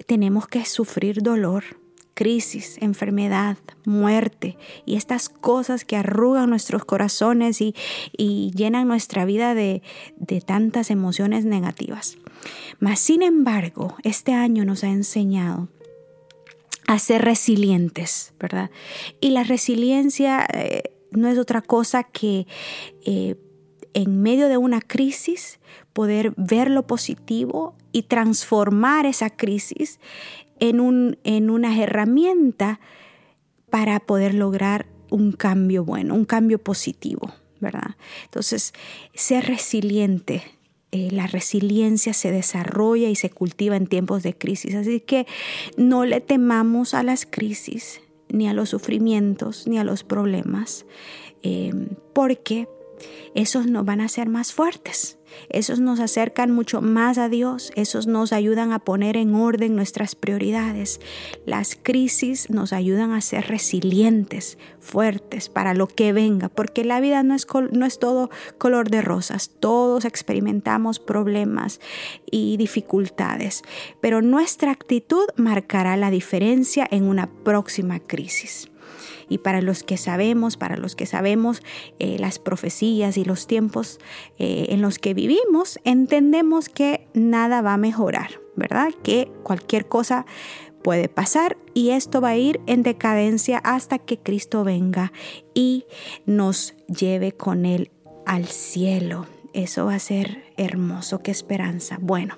Tenemos 0.05 0.48
que 0.48 0.65
sufrir 0.65 1.22
dolor 1.22 1.63
crisis, 2.13 2.77
enfermedad, 2.79 3.58
muerte 3.86 4.58
y 4.86 4.96
estas 4.96 5.29
cosas 5.29 5.84
que 5.86 5.96
arrugan 5.96 6.50
nuestros 6.50 6.86
corazones 6.86 7.60
y, 7.62 7.74
llenan 8.55 8.88
nuestra 8.88 9.25
vida 9.25 9.55
de, 9.55 9.82
de 10.17 10.41
tantas 10.41 10.91
emociones 10.91 11.46
negativas. 11.46 12.17
Mas, 12.79 13.00
sin 13.00 13.22
embargo, 13.24 13.96
este 14.03 14.34
año 14.34 14.65
nos 14.65 14.84
ha 14.84 14.89
enseñado 14.89 15.70
a 16.94 17.00
ser 17.00 17.24
resilientes, 17.24 18.34
¿verdad? 18.40 18.70
Y 19.20 19.32
la 19.32 19.44
resiliencia 19.44 20.46
eh, 20.54 20.84
no 21.10 21.28
es 21.28 21.40
otra 21.40 21.64
cosa 21.64 22.04
que 22.04 22.46
eh, 23.04 23.36
en 23.96 24.22
medio 24.22 24.48
de 24.48 24.58
una 24.58 24.80
crisis 24.80 25.60
poder 25.94 26.34
ver 26.38 26.70
lo 26.70 26.86
positivo 26.86 27.76
y 27.92 28.04
transformar 28.04 29.08
esa 29.08 29.32
crisis 29.32 30.00
en, 30.60 30.80
un, 30.80 31.18
en 31.24 31.50
una 31.50 31.82
herramienta 31.82 32.80
para 33.72 34.00
poder 34.00 34.36
lograr 34.36 34.86
un 35.10 35.32
cambio 35.32 35.84
bueno, 35.84 36.14
un 36.14 36.26
cambio 36.26 36.60
positivo, 36.60 37.34
¿verdad? 37.60 37.96
Entonces, 38.26 38.72
ser 39.16 39.46
resiliente. 39.46 40.44
Eh, 40.96 41.10
la 41.10 41.26
resiliencia 41.26 42.14
se 42.14 42.32
desarrolla 42.32 43.10
y 43.10 43.16
se 43.16 43.32
cultiva 43.32 43.76
en 43.76 43.88
tiempos 43.88 44.22
de 44.22 44.36
crisis. 44.36 44.76
Así 44.76 45.00
que 45.00 45.26
no 45.76 46.06
le 46.06 46.22
temamos 46.22 46.94
a 46.94 47.02
las 47.02 47.26
crisis, 47.26 48.00
ni 48.30 48.48
a 48.48 48.54
los 48.54 48.70
sufrimientos, 48.70 49.68
ni 49.68 49.80
a 49.80 49.84
los 49.84 50.04
problemas, 50.04 50.86
eh, 51.42 51.74
porque 52.14 52.68
esos 53.36 53.67
nos 53.67 53.86
van 53.86 54.01
a 54.01 54.07
ser 54.07 54.29
más 54.29 54.53
fuertes. 54.53 55.17
Esos 55.50 55.79
nos 55.79 56.00
acercan 56.00 56.51
mucho 56.51 56.81
más 56.81 57.17
a 57.17 57.29
Dios, 57.29 57.72
esos 57.75 58.07
nos 58.07 58.33
ayudan 58.33 58.72
a 58.72 58.79
poner 58.79 59.17
en 59.17 59.36
orden 59.36 59.75
nuestras 59.75 60.15
prioridades. 60.15 61.00
Las 61.45 61.77
crisis 61.81 62.50
nos 62.50 62.74
ayudan 62.74 63.12
a 63.12 63.22
ser 63.22 63.48
resilientes, 63.48 64.57
fuertes 64.79 65.50
para 65.50 65.74
lo 65.74 65.88
que 65.88 66.13
venga, 66.13 66.50
porque 66.50 66.83
la 66.83 67.00
vida 67.00 67.24
no 67.24 67.36
es, 67.36 67.48
no 67.72 67.86
es 67.86 68.00
todo 68.00 68.29
color 68.57 68.89
de 68.89 69.01
rosas, 69.01 69.51
todos 69.60 70.05
experimentamos 70.05 71.00
problemas 71.00 71.79
y 72.29 72.57
dificultades, 72.57 73.63
pero 74.01 74.22
nuestra 74.22 74.72
actitud 74.72 75.25
marcará 75.36 75.98
la 75.98 76.12
diferencia 76.12 76.88
en 76.89 77.03
una 77.03 77.27
próxima 77.27 78.00
crisis 78.00 78.69
y 79.30 79.40
para 79.40 79.62
los 79.62 79.84
que 79.84 79.98
sabemos, 79.98 80.58
para 80.58 80.78
los 80.78 80.96
que 80.96 81.06
sabemos 81.06 81.62
eh, 82.00 82.18
las 82.20 82.40
profecías 82.40 83.18
y 83.18 83.25
los 83.25 83.48
tiempos 83.48 84.00
eh, 84.38 84.68
en 84.70 84.82
los 84.82 85.00
que 85.00 85.13
vivimos, 85.13 85.80
entendemos 85.84 86.70
que 86.70 87.08
nada 87.13 87.62
va 87.62 87.74
a 87.74 87.78
mejorar, 87.78 88.40
¿verdad? 88.56 88.94
Que 89.04 89.32
cualquier 89.44 89.88
cosa 89.88 90.25
puede 90.84 91.10
pasar 91.10 91.58
y 91.74 91.92
esto 91.92 92.22
va 92.22 92.30
a 92.30 92.38
ir 92.38 92.62
en 92.68 92.84
decadencia 92.84 93.58
hasta 93.60 93.98
que 93.98 94.20
Cristo 94.20 94.63
venga 94.63 95.12
y 95.54 95.86
nos 96.25 96.75
lleve 96.88 97.32
con 97.32 97.66
Él 97.66 97.90
al 98.25 98.46
cielo. 98.46 99.25
Eso 99.54 99.86
va 99.86 99.96
a 99.96 100.00
ser 100.00 100.44
hermoso, 100.58 101.20
qué 101.20 101.32
esperanza. 101.32 101.98
Bueno, 102.02 102.38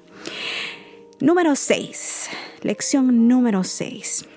número 1.19 1.55
6, 1.55 2.29
lección 2.61 3.27
número 3.27 3.63
6. 3.63 4.27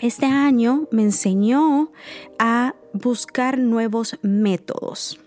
Este 0.00 0.26
año 0.26 0.88
me 0.90 1.02
enseñó 1.02 1.92
a 2.38 2.74
buscar 2.92 3.58
nuevos 3.58 4.18
métodos, 4.22 5.20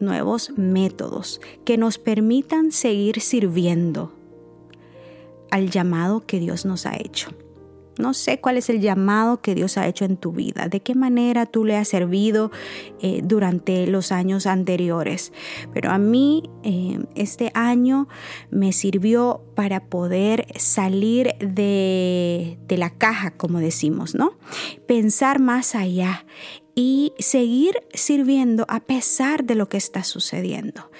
nuevos 0.00 0.50
métodos 0.56 1.40
que 1.64 1.78
nos 1.78 1.98
permitan 1.98 2.72
seguir 2.72 3.20
sirviendo 3.20 4.12
al 5.50 5.70
llamado 5.70 6.26
que 6.26 6.40
Dios 6.40 6.64
nos 6.66 6.86
ha 6.86 6.96
hecho. 6.96 7.30
No 7.98 8.14
sé 8.14 8.40
cuál 8.40 8.56
es 8.56 8.68
el 8.70 8.80
llamado 8.80 9.40
que 9.40 9.54
Dios 9.54 9.78
ha 9.78 9.86
hecho 9.86 10.04
en 10.04 10.16
tu 10.16 10.32
vida, 10.32 10.68
de 10.68 10.80
qué 10.80 10.94
manera 10.94 11.46
tú 11.46 11.64
le 11.64 11.76
has 11.76 11.88
servido 11.88 12.50
eh, 13.00 13.20
durante 13.22 13.86
los 13.86 14.12
años 14.12 14.46
anteriores. 14.46 15.32
Pero 15.72 15.90
a 15.90 15.98
mí 15.98 16.50
eh, 16.62 16.98
este 17.14 17.50
año 17.54 18.08
me 18.50 18.72
sirvió 18.72 19.42
para 19.54 19.84
poder 19.86 20.46
salir 20.56 21.34
de, 21.38 22.58
de 22.66 22.76
la 22.76 22.90
caja, 22.90 23.30
como 23.30 23.60
decimos, 23.60 24.14
¿no? 24.14 24.36
Pensar 24.86 25.38
más 25.40 25.74
allá 25.74 26.24
y 26.74 27.12
seguir 27.18 27.74
sirviendo 27.92 28.66
a 28.68 28.80
pesar 28.80 29.44
de 29.44 29.54
lo 29.54 29.68
que 29.68 29.76
está 29.76 30.02
sucediendo. 30.02 30.90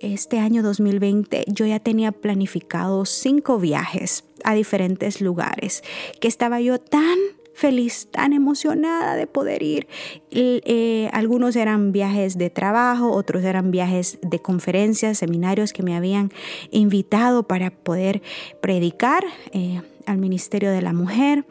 Este 0.00 0.38
año 0.38 0.62
2020 0.62 1.44
yo 1.46 1.66
ya 1.66 1.78
tenía 1.78 2.10
planificado 2.10 3.04
cinco 3.04 3.58
viajes 3.58 4.24
a 4.44 4.54
diferentes 4.54 5.20
lugares, 5.20 5.82
que 6.20 6.28
estaba 6.28 6.60
yo 6.60 6.78
tan 6.78 7.18
feliz, 7.60 8.08
tan 8.10 8.32
emocionada 8.32 9.16
de 9.16 9.26
poder 9.26 9.62
ir. 9.62 9.86
Eh, 10.30 11.10
algunos 11.12 11.56
eran 11.56 11.92
viajes 11.92 12.38
de 12.38 12.48
trabajo, 12.48 13.10
otros 13.12 13.44
eran 13.44 13.70
viajes 13.70 14.18
de 14.22 14.38
conferencias, 14.38 15.18
seminarios 15.18 15.72
que 15.72 15.82
me 15.82 15.94
habían 15.94 16.32
invitado 16.70 17.42
para 17.42 17.70
poder 17.70 18.22
predicar 18.62 19.24
eh, 19.52 19.82
al 20.06 20.16
Ministerio 20.16 20.70
de 20.70 20.80
la 20.80 20.94
Mujer. 20.94 21.44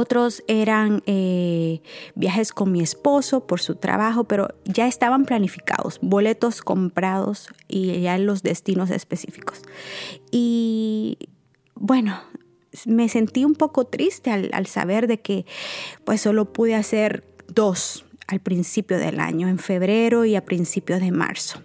Otros 0.00 0.42
eran 0.48 1.02
eh, 1.04 1.82
viajes 2.14 2.52
con 2.52 2.72
mi 2.72 2.80
esposo 2.80 3.46
por 3.46 3.60
su 3.60 3.74
trabajo, 3.74 4.24
pero 4.24 4.48
ya 4.64 4.86
estaban 4.86 5.26
planificados, 5.26 5.98
boletos 6.00 6.62
comprados 6.62 7.48
y 7.68 8.00
ya 8.00 8.14
en 8.14 8.24
los 8.24 8.42
destinos 8.42 8.88
específicos. 8.88 9.60
Y 10.30 11.18
bueno, 11.74 12.18
me 12.86 13.10
sentí 13.10 13.44
un 13.44 13.54
poco 13.54 13.84
triste 13.84 14.30
al, 14.30 14.66
saber 14.66 15.06
de 15.06 15.20
que 15.20 15.44
pues 16.06 16.22
solo 16.22 16.50
pude 16.50 16.76
hacer 16.76 17.22
dos 17.48 18.06
al 18.30 18.40
principio 18.40 18.98
del 18.98 19.18
año, 19.18 19.48
en 19.48 19.58
febrero 19.58 20.24
y 20.24 20.36
a 20.36 20.44
principios 20.44 21.00
de 21.00 21.10
marzo. 21.10 21.62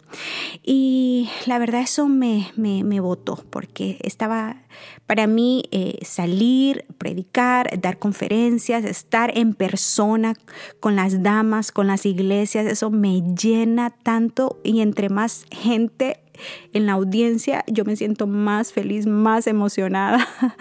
Y 0.64 1.30
la 1.46 1.60
verdad 1.60 1.82
eso 1.82 2.08
me, 2.08 2.52
me, 2.56 2.84
me 2.84 3.00
votó 3.00 3.44
porque 3.52 3.98
estaba 4.02 4.64
para 5.06 5.28
mí 5.28 5.64
eh, 5.72 6.00
salir, 6.04 6.86
predicar, 6.98 7.80
dar 7.80 8.00
conferencias, 8.00 8.84
estar 8.84 9.38
en 9.38 9.54
persona 9.54 10.34
con 10.80 10.96
las 10.96 11.22
damas, 11.22 11.72
con 11.72 11.86
las 11.86 12.06
iglesias, 12.08 12.66
eso 12.66 12.90
me 12.90 13.22
llena 13.22 13.92
tanto 13.92 14.60
y 14.64 14.82
entre 14.82 15.10
más 15.10 15.46
gente 15.52 16.20
en 16.74 16.86
la 16.86 16.94
audiencia, 16.94 17.64
yo 17.68 17.86
me 17.86 17.96
siento 17.96 18.28
más 18.28 18.74
feliz, 18.74 19.06
más 19.06 19.48
emocionada. 19.48 20.28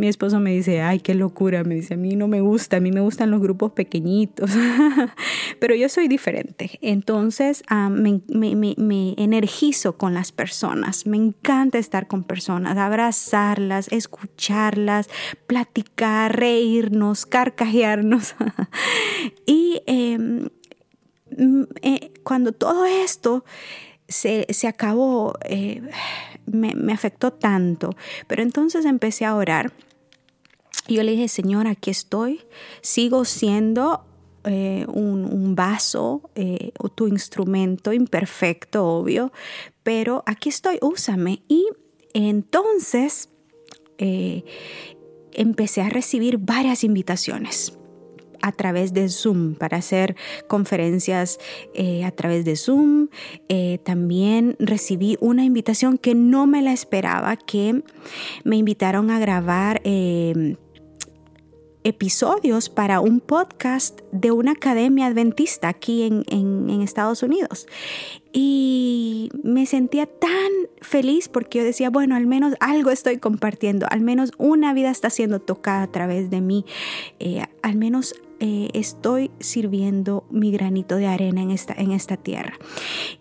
Mi 0.00 0.08
esposo 0.08 0.40
me 0.40 0.52
dice, 0.52 0.80
ay, 0.80 1.00
qué 1.00 1.14
locura, 1.14 1.62
me 1.62 1.74
dice, 1.74 1.92
a 1.94 1.96
mí 1.98 2.16
no 2.16 2.26
me 2.26 2.40
gusta, 2.40 2.78
a 2.78 2.80
mí 2.80 2.90
me 2.90 3.00
gustan 3.00 3.30
los 3.30 3.42
grupos 3.42 3.72
pequeñitos, 3.72 4.50
pero 5.60 5.74
yo 5.74 5.90
soy 5.90 6.08
diferente. 6.08 6.78
Entonces 6.80 7.62
ah, 7.68 7.90
me, 7.90 8.22
me 8.28 9.14
energizo 9.18 9.98
con 9.98 10.14
las 10.14 10.32
personas, 10.32 11.06
me 11.06 11.18
encanta 11.18 11.76
estar 11.76 12.06
con 12.06 12.24
personas, 12.24 12.78
abrazarlas, 12.78 13.92
escucharlas, 13.92 15.10
platicar, 15.46 16.34
reírnos, 16.34 17.26
carcajearnos. 17.26 18.34
y 19.46 19.82
em, 19.86 20.48
eh, 21.82 22.12
cuando 22.24 22.52
todo 22.52 22.86
esto 22.86 23.44
se, 24.08 24.46
acabó, 24.66 25.34
eh, 25.44 25.82
me, 26.46 26.92
afectó 26.92 27.32
tanto. 27.32 27.94
Pero 28.26 28.42
entonces 28.42 28.84
empecé 28.84 29.24
a 29.24 29.34
orar. 29.34 29.72
Yo 30.88 31.02
le 31.02 31.12
dije, 31.12 31.28
Señor, 31.28 31.66
aquí 31.66 31.90
estoy, 31.90 32.40
sigo 32.80 33.24
siendo 33.24 34.04
eh, 34.44 34.86
un, 34.88 35.54
vaso, 35.54 36.30
eh, 36.34 36.72
tu 36.94 37.06
instrumento 37.06 37.92
imperfecto, 37.92 38.86
obvio, 38.86 39.32
pero 39.82 40.22
aquí 40.26 40.48
estoy, 40.48 40.78
úsame. 40.80 41.42
Y 41.48 41.66
entonces 42.14 43.28
empecé 45.32 45.82
a 45.82 45.90
recibir 45.90 46.38
varias 46.38 46.84
invitaciones 46.84 47.74
a 48.42 48.52
través 48.52 48.92
de 48.92 49.08
Zoom, 49.08 49.54
para 49.54 49.78
hacer 49.78 50.16
conferencias 50.48 51.38
eh, 51.74 52.04
a 52.04 52.10
través 52.10 52.44
de 52.44 52.56
Zoom. 52.56 53.08
Eh, 53.48 53.78
también 53.84 54.56
recibí 54.58 55.16
una 55.20 55.44
invitación 55.44 55.98
que 55.98 56.14
no 56.14 56.46
me 56.46 56.62
la 56.62 56.72
esperaba, 56.72 57.36
que 57.36 57.82
me 58.44 58.56
invitaron 58.56 59.10
a 59.10 59.18
grabar. 59.18 59.80
Eh, 59.84 60.56
episodios 61.84 62.68
para 62.68 63.00
un 63.00 63.20
podcast 63.20 64.00
de 64.12 64.30
una 64.30 64.52
academia 64.52 65.06
adventista 65.06 65.68
aquí 65.68 66.02
en, 66.02 66.24
en, 66.28 66.80
Estados 66.82 67.22
Unidos. 67.22 67.66
Y 68.32 69.30
me 69.42 69.66
sentía 69.66 70.06
tan 70.06 70.50
feliz 70.80 71.28
porque 71.28 71.58
yo 71.58 71.64
decía, 71.64 71.90
bueno, 71.90 72.16
al 72.16 72.26
menos 72.26 72.54
algo 72.60 72.90
estoy 72.90 73.18
compartiendo, 73.18 73.86
al 73.90 74.00
menos 74.00 74.32
una 74.38 74.72
vida 74.72 74.90
está 74.90 75.10
siendo 75.10 75.40
tocada 75.40 75.82
a 75.82 75.90
través 75.90 76.30
de 76.30 76.40
mí, 76.40 76.64
al 77.62 77.76
menos 77.76 78.14
eh, 78.40 78.70
estoy 78.72 79.30
sirviendo 79.38 80.24
mi 80.30 80.50
granito 80.50 80.96
de 80.96 81.06
arena 81.06 81.42
en 81.42 81.50
esta, 81.50 81.74
en 81.74 81.92
esta 81.92 82.16
tierra. 82.16 82.58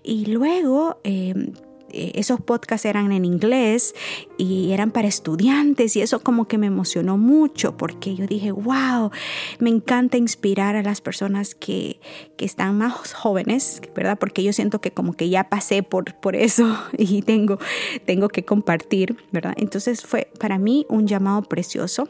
Y 0.03 0.25
luego... 0.27 0.99
Eh, 1.03 1.51
esos 1.91 2.41
podcasts 2.41 2.85
eran 2.85 3.11
en 3.11 3.25
inglés 3.25 3.95
y 4.37 4.71
eran 4.71 4.91
para 4.91 5.07
estudiantes 5.07 5.95
y 5.95 6.01
eso 6.01 6.21
como 6.21 6.47
que 6.47 6.57
me 6.57 6.67
emocionó 6.67 7.17
mucho 7.17 7.77
porque 7.77 8.15
yo 8.15 8.27
dije, 8.27 8.51
wow, 8.51 9.11
me 9.59 9.69
encanta 9.69 10.17
inspirar 10.17 10.75
a 10.75 10.83
las 10.83 11.01
personas 11.01 11.55
que, 11.55 11.99
que 12.37 12.45
están 12.45 12.77
más 12.77 13.13
jóvenes, 13.13 13.81
¿verdad? 13.95 14.17
Porque 14.19 14.43
yo 14.43 14.53
siento 14.53 14.81
que 14.81 14.91
como 14.91 15.13
que 15.13 15.29
ya 15.29 15.49
pasé 15.49 15.83
por, 15.83 16.15
por 16.15 16.35
eso 16.35 16.77
y 16.97 17.21
tengo, 17.21 17.59
tengo 18.05 18.29
que 18.29 18.43
compartir, 18.43 19.17
¿verdad? 19.31 19.53
Entonces 19.57 20.03
fue 20.03 20.31
para 20.39 20.57
mí 20.57 20.85
un 20.89 21.07
llamado 21.07 21.43
precioso. 21.43 22.07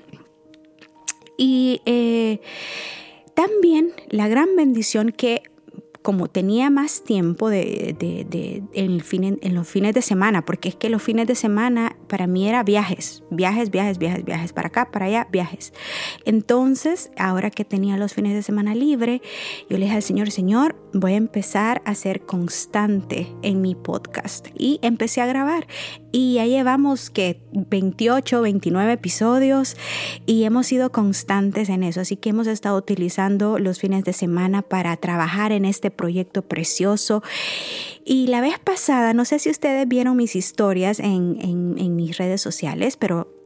Y 1.38 1.82
eh, 1.86 2.42
también 3.34 3.94
la 4.10 4.28
gran 4.28 4.58
bendición 4.58 5.14
que 5.14 5.44
como 6.01 6.27
tenía 6.27 6.70
más 6.70 7.03
tiempo 7.03 7.50
de, 7.50 7.96
en, 8.74 9.56
los 9.56 9.68
fines 9.68 9.94
de 9.94 10.01
semana, 10.01 10.46
porque 10.46 10.69
es 10.69 10.76
que 10.76 10.89
los 10.89 11.04
fines 11.04 11.28
de 11.28 11.36
semana 11.36 11.97
para 12.08 12.26
mí 12.26 12.47
era 12.47 12.63
viajes, 12.63 13.24
viajes, 13.30 13.69
viajes, 13.69 13.97
viajes, 13.97 14.24
viajes, 14.24 14.54
para 14.54 14.69
acá, 14.69 14.91
para 14.91 15.08
allá, 15.08 15.28
viajes. 15.30 15.74
Entonces, 16.26 17.12
ahora 17.17 17.52
que 17.52 17.65
tenía 17.65 17.97
los 17.97 18.13
fines 18.13 18.34
de 18.34 18.43
semana 18.43 18.76
libre, 18.76 19.21
yo 19.69 19.78
le 19.78 19.86
dije 19.86 19.97
al 19.97 20.04
Señor, 20.04 20.32
Señor, 20.32 20.76
voy 20.93 21.13
a 21.13 21.17
empezar 21.17 21.82
a 21.86 21.95
ser 21.95 22.21
constante 22.21 23.36
en 23.41 23.62
mi 23.62 23.76
podcast. 23.76 24.47
Y 24.58 24.80
empecé 24.82 25.21
a 25.21 25.26
grabar. 25.26 25.67
Y 26.12 26.36
ya 26.36 26.45
llevamos 26.45 27.10
que 27.10 27.39
28, 27.54 28.41
29 28.41 28.93
episodios 28.93 29.78
y 30.26 30.43
hemos 30.43 30.67
sido 30.67 30.91
constantes 30.91 31.69
en 31.69 31.84
eso. 31.84 32.02
Así 32.02 32.15
que 32.15 32.30
hemos 32.30 32.48
estado 32.48 32.78
utilizando 32.78 33.60
los 33.60 33.80
fines 33.80 34.04
de 34.04 34.13
semana 34.13 34.62
para 34.62 34.98
trabajar 34.98 35.52
en 35.52 35.65
este 35.65 35.91
proyecto 35.91 36.41
precioso. 36.41 37.22
Y 38.06 38.28
la 38.28 38.41
vez 38.41 38.58
pasada, 38.60 39.13
no 39.13 39.26
sé 39.26 39.39
si 39.39 39.50
ustedes 39.50 39.88
vieron 39.88 40.17
mis 40.17 40.36
historias 40.36 41.00
en, 41.00 41.38
en 41.41 41.95
mis 41.95 42.17
redes 42.17 42.41
sociales, 42.41 42.98
pero 42.98 43.38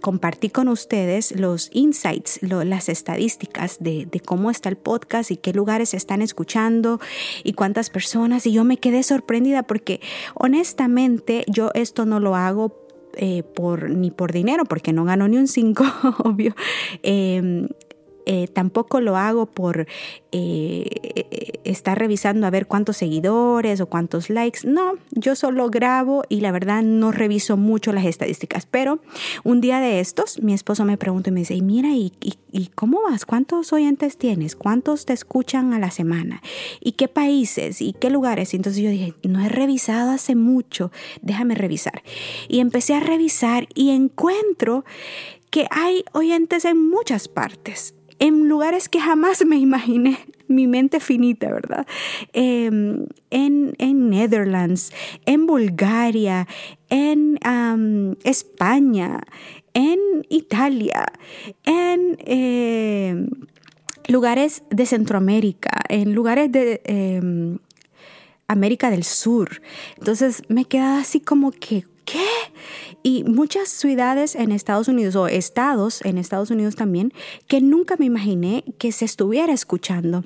compartí 0.00 0.50
con 0.50 0.68
ustedes 0.68 1.32
los 1.38 1.70
insights, 1.72 2.40
las 2.42 2.88
estadísticas 2.88 3.78
de, 3.80 4.08
cómo 4.24 4.50
está 4.50 4.68
el 4.68 4.76
podcast 4.76 5.30
y 5.30 5.36
qué 5.36 5.52
lugares 5.52 5.94
están 5.94 6.22
escuchando 6.22 7.00
y 7.44 7.52
cuántas 7.52 7.90
personas. 7.90 8.46
Y 8.46 8.52
yo 8.52 8.64
me 8.64 8.78
quedé 8.78 9.02
sorprendida 9.02 9.62
porque 9.62 10.00
honestamente 10.34 11.44
yo 11.46 11.70
esto 11.74 12.06
no 12.06 12.20
lo 12.20 12.36
hago 12.36 12.76
eh, 13.14 13.42
por, 13.42 13.90
ni 13.90 14.10
por 14.10 14.32
dinero, 14.32 14.64
porque 14.64 14.92
no 14.92 15.04
gano 15.04 15.28
ni 15.28 15.36
un 15.36 15.48
cinco, 15.48 15.84
obvio. 16.18 16.54
Em, 17.02 17.68
eh, 18.30 18.46
tampoco 18.46 19.00
lo 19.00 19.16
hago 19.16 19.46
por 19.46 19.86
eh, 20.32 21.60
estar 21.64 21.98
revisando 21.98 22.46
a 22.46 22.50
ver 22.50 22.66
cuántos 22.66 22.98
seguidores 22.98 23.80
o 23.80 23.86
cuántos 23.86 24.28
likes. 24.28 24.68
No, 24.68 24.98
yo 25.12 25.34
solo 25.34 25.70
grabo 25.70 26.24
y 26.28 26.40
la 26.42 26.52
verdad 26.52 26.82
no 26.82 27.10
reviso 27.10 27.56
mucho 27.56 27.90
las 27.94 28.04
estadísticas. 28.04 28.66
Pero 28.66 28.98
un 29.44 29.62
día 29.62 29.80
de 29.80 30.00
estos, 30.00 30.42
mi 30.42 30.52
esposo 30.52 30.84
me 30.84 30.98
pregunta 30.98 31.30
y 31.30 31.32
me 31.32 31.40
dice, 31.40 31.54
y 31.54 31.62
mira, 31.62 31.88
¿y, 31.94 32.12
y 32.52 32.66
cómo 32.74 33.00
vas? 33.02 33.24
¿Cuántos 33.24 33.72
oyentes 33.72 34.18
tienes? 34.18 34.56
¿Cuántos 34.56 35.06
te 35.06 35.14
escuchan 35.14 35.72
a 35.72 35.78
la 35.78 35.90
semana? 35.90 36.42
¿Y 36.80 36.92
qué 36.92 37.08
países? 37.08 37.80
¿Y 37.80 37.94
qué 37.94 38.10
lugares? 38.10 38.52
entonces 38.52 38.82
yo 38.82 38.90
dije, 38.90 39.14
no 39.22 39.40
he 39.42 39.48
revisado 39.48 40.10
hace 40.10 40.34
mucho, 40.34 40.92
déjame 41.22 41.54
revisar. 41.54 42.02
Y 42.46 42.60
empecé 42.60 42.94
a 42.94 43.00
revisar 43.00 43.68
y 43.74 43.88
encuentro 43.88 44.84
que 45.48 45.66
hay 45.70 46.04
oyentes 46.12 46.66
en 46.66 46.90
muchas 46.90 47.28
partes 47.28 47.94
en 48.18 48.48
lugares 48.48 48.88
que 48.88 49.00
jamás 49.00 49.44
me 49.44 49.56
imaginé, 49.56 50.18
mi 50.48 50.66
mente 50.66 51.00
finita, 51.00 51.48
¿verdad? 51.52 51.86
Em, 52.32 53.06
en, 53.30 53.74
en, 53.78 54.10
Netherlands, 54.10 54.92
en 55.26 55.46
Bulgaria, 55.46 56.48
en 56.88 57.38
España, 58.24 59.20
en 59.74 59.98
Italia, 60.28 61.06
en 61.64 62.18
em, 62.24 63.28
lugares 64.08 64.62
de 64.70 64.86
Centroamérica, 64.86 65.82
en 65.88 66.14
lugares 66.14 66.50
de 66.50 66.80
em, 66.84 67.58
América 68.48 68.90
del 68.90 69.04
Sur. 69.04 69.60
Entonces 69.98 70.42
me 70.48 70.64
quedaba 70.64 70.98
así 70.98 71.20
como 71.20 71.52
que, 71.52 71.84
¿qué? 72.10 72.26
Y 73.02 73.24
muchas 73.24 73.68
ciudades 73.68 74.34
en 74.34 74.52
Estados 74.52 74.88
Unidos 74.88 75.14
o 75.16 75.28
estados 75.28 76.04
en 76.04 76.18
Estados 76.18 76.50
Unidos 76.50 76.74
también 76.74 77.12
que 77.46 77.60
nunca 77.60 77.96
me 77.98 78.06
imaginé 78.06 78.64
que 78.78 78.92
se 78.92 79.04
estuviera 79.04 79.52
escuchando. 79.52 80.24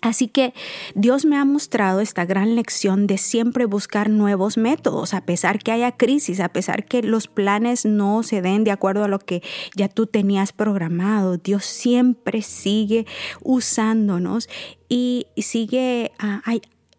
Así 0.00 0.28
que 0.28 0.54
Dios 0.94 1.24
me 1.24 1.36
ha 1.36 1.44
mostrado 1.44 2.00
esta 2.00 2.24
gran 2.24 2.54
lección 2.54 3.08
de 3.08 3.18
siempre 3.18 3.64
buscar 3.64 4.10
nuevos 4.10 4.56
métodos, 4.56 5.12
a 5.12 5.22
pesar 5.22 5.58
que 5.58 5.72
haya 5.72 5.96
crisis, 5.96 6.38
a 6.38 6.50
pesar 6.50 6.84
que 6.84 7.02
los 7.02 7.26
planes 7.26 7.84
no 7.84 8.22
se 8.22 8.40
den 8.40 8.62
de 8.62 8.70
acuerdo 8.70 9.02
a 9.02 9.08
lo 9.08 9.18
que 9.18 9.42
ya 9.74 9.88
tú 9.88 10.06
tenías 10.06 10.52
programado. 10.52 11.36
Dios 11.38 11.64
siempre 11.64 12.42
sigue 12.42 13.06
usándonos 13.42 14.48
y 14.88 15.26
sigue 15.36 16.12
ah, 16.20 16.42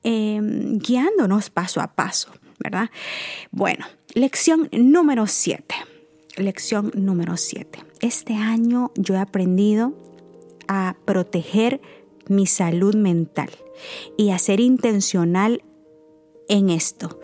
em, 0.04 0.78
guiándonos 0.80 1.50
paso 1.50 1.80
a 1.80 1.96
paso. 1.96 2.30
¿Verdad? 2.60 2.90
Bueno, 3.52 3.86
lección 4.14 4.70
número 4.72 5.28
7. 5.28 5.76
Lección 6.38 6.92
número 6.96 7.38
7. 7.38 7.80
Este 8.02 8.36
año 8.36 8.92
yo 8.96 9.16
he 9.16 9.20
aprendido 9.20 9.94
a 10.68 10.96
proteger 11.06 11.82
mi 12.28 12.46
salud 12.46 12.96
mental 12.96 13.50
y 14.18 14.30
a 14.30 14.40
ser 14.40 14.60
intencional 14.60 15.64
en 16.48 16.70
esto. 16.70 17.20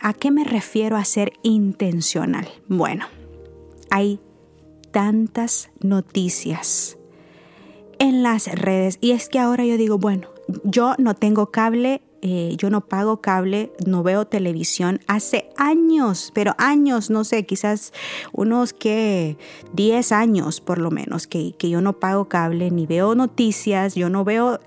¿A 0.00 0.12
qué 0.14 0.30
me 0.30 0.44
refiero 0.44 0.96
a 0.96 1.04
ser 1.04 1.32
intencional? 1.42 2.48
Bueno, 2.68 3.06
hay 3.90 4.20
tantas 4.92 5.70
noticias 5.80 6.98
en 7.98 8.22
las 8.22 8.46
redes. 8.46 8.98
Y 9.00 9.10
es 9.10 9.28
que 9.28 9.40
ahora 9.40 9.64
yo 9.64 9.76
digo, 9.76 9.98
bueno, 9.98 10.28
yo 10.62 10.94
no 10.98 11.14
tengo 11.14 11.50
cable 11.50 12.02
eh, 12.24 12.54
yo 12.56 12.70
no 12.70 12.82
pago 12.82 13.20
cable, 13.20 13.72
no 13.84 14.04
veo 14.04 14.26
televisión 14.26 15.00
hace 15.08 15.50
años, 15.56 16.30
pero 16.32 16.54
años, 16.56 17.10
no 17.10 17.24
sé, 17.24 17.44
quizás 17.46 17.92
unos 18.32 18.72
que 18.72 19.36
10 19.72 20.12
años 20.12 20.60
por 20.60 20.78
lo 20.78 20.92
menos 20.92 21.26
que, 21.26 21.56
que 21.58 21.68
yo 21.68 21.80
no 21.80 21.94
pago 21.94 22.28
cable, 22.28 22.70
ni 22.70 22.86
veo 22.86 23.16
noticias, 23.16 23.96
yo 23.96 24.08
no 24.08 24.24
veo 24.24 24.60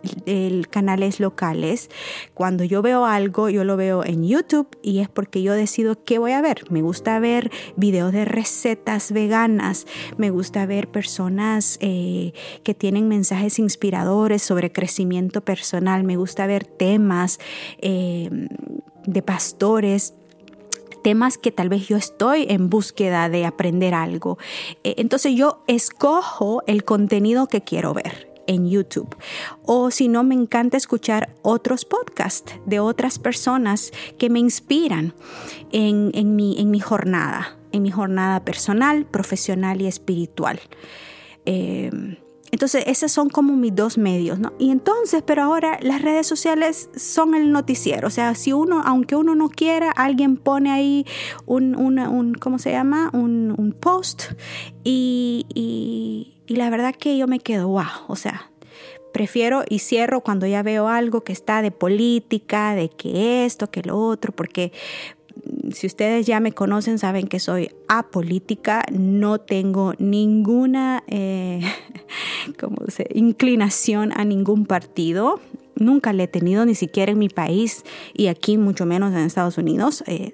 canales 0.70 1.22
locales. 1.22 1.89
Cuando 2.34 2.65
yo 2.65 2.82
veo 2.82 3.06
algo, 3.06 3.50
yo 3.50 3.63
lo 3.63 3.78
veo 3.78 4.04
en 4.04 4.28
YouTube 4.28 4.68
y 4.82 5.00
es 5.00 5.08
porque 5.08 5.41
yo 5.41 5.54
decido 5.54 6.04
qué 6.04 6.20
voy 6.20 6.34
a 6.34 6.41
ver. 6.41 6.70
Me 6.70 6.82
gusta 6.82 7.20
ver 7.20 7.52
videos 7.78 8.12
de 8.12 8.26
recetas 8.26 9.13
veganas, 9.13 9.88
me 10.18 10.30
gusta 10.30 10.65
ver 10.65 10.89
personas 10.89 11.78
eh, 11.80 12.34
que 12.63 12.74
tienen 12.74 13.08
mensajes 13.08 13.60
inspiradores 13.60 14.41
sobre 14.41 14.74
crecimiento 14.74 15.39
personal, 15.39 16.04
me 16.04 16.18
gusta 16.18 16.48
ver 16.48 16.65
temas 16.65 17.39
eh, 17.80 18.30
de 19.06 19.22
pastores 19.22 20.14
temas 21.06 21.38
que 21.38 21.52
tal 21.52 21.70
vez 21.70 21.88
yo 21.88 21.98
estoy 21.98 22.48
en 22.50 22.68
búsqueda 22.68 23.30
de 23.30 23.46
aprender 23.46 23.94
algo. 23.94 24.40
Eh, 24.84 24.96
entonces 24.98 25.36
yo 25.36 25.64
escojo 25.68 26.64
el 26.66 26.84
contenido 26.84 27.46
que 27.46 27.62
quiero 27.62 27.94
ver 27.94 28.34
en 28.48 28.68
YouTube. 28.68 29.16
O 29.64 29.92
si 29.92 30.08
no, 30.08 30.24
me 30.24 30.34
encanta 30.34 30.78
escuchar 30.78 31.36
otros 31.44 31.86
podcasts 31.86 32.56
de 32.66 32.80
otras 32.80 33.20
personas 33.20 33.92
que 34.18 34.32
me 34.32 34.40
inspiran 34.40 35.14
en, 35.72 36.36
mi, 36.36 36.60
en 36.60 36.72
mi 36.72 36.80
jornada, 36.80 37.56
en 37.72 37.84
mi 37.84 37.92
jornada 37.92 38.44
personal, 38.44 39.06
profesional 39.06 39.82
y 39.82 39.88
espiritual. 39.88 40.60
Eh, 41.46 42.18
entonces, 42.52 42.84
esos 42.88 43.12
son 43.12 43.30
como 43.30 43.56
mis 43.56 43.76
dos 43.76 43.98
medios, 43.98 44.40
¿no? 44.40 44.54
Y 44.60 44.72
entonces, 44.72 45.24
pero 45.26 45.44
ahora 45.44 45.78
las 45.82 46.02
redes 46.02 46.28
sociales 46.28 46.90
son 46.96 47.36
el 47.36 47.52
noticiero. 47.52 48.08
O 48.08 48.12
sea, 48.12 48.36
si 48.36 48.54
uno, 48.54 48.82
aunque 48.86 49.16
uno 49.16 49.36
no 49.36 49.50
quiera, 49.50 49.92
alguien 49.92 50.38
pone 50.38 50.72
ahí 50.72 51.06
un, 51.46 51.76
un 51.76 52.34
¿cómo 52.36 52.60
se 52.60 52.72
llama? 52.72 53.10
Un, 53.14 53.76
post. 53.80 54.32
Y, 54.84 55.46
y, 55.54 56.38
y 56.48 56.56
la 56.56 56.70
verdad 56.70 56.96
que 56.96 57.18
yo 57.18 57.28
me 57.28 57.40
quedo, 57.40 57.68
wow, 57.68 57.84
o 58.08 58.16
sea, 58.16 58.52
prefiero 59.12 59.64
y 59.68 59.80
cierro 59.80 60.22
cuando 60.22 60.46
ya 60.46 60.62
veo 60.62 60.88
algo 60.88 61.24
que 61.24 61.34
está 61.34 61.62
de 61.62 61.72
política, 61.72 62.76
de 62.76 62.90
que 62.90 63.46
esto, 63.46 63.72
que 63.72 63.82
lo 63.82 63.98
otro, 63.98 64.34
porque 64.34 64.72
si 65.74 65.88
ustedes 65.88 66.26
ya 66.26 66.39
me 66.39 66.52
conocen, 66.52 67.00
saben 67.00 67.28
que 67.28 67.39
soy 67.39 67.72
apolítica, 67.88 68.84
no 68.91 69.39
tengo 69.39 69.94
ninguna 69.98 71.04
eh, 71.08 71.62
inclinación 73.13 74.12
a 74.15 74.26
ningún 74.26 74.65
partido. 74.65 75.39
Nunca 75.76 76.14
le 76.14 76.24
he 76.24 76.28
tenido, 76.28 76.66
ni 76.66 76.76
siquiera 76.76 77.12
en 77.12 77.20
mi 77.20 77.30
país 77.30 77.84
y 78.14 78.28
aquí 78.28 78.58
mucho 78.58 78.86
menos 78.86 79.12
en 79.14 79.20
Estados 79.20 79.58
Unidos. 79.58 80.04
Eh, 80.08 80.34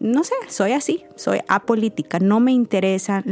no 0.00 0.24
sé, 0.24 0.34
soy 0.48 0.72
así, 0.72 1.04
soy 1.16 1.40
apolítica, 1.48 2.18
no 2.18 2.40
me 2.40 2.52
interesan 2.52 3.24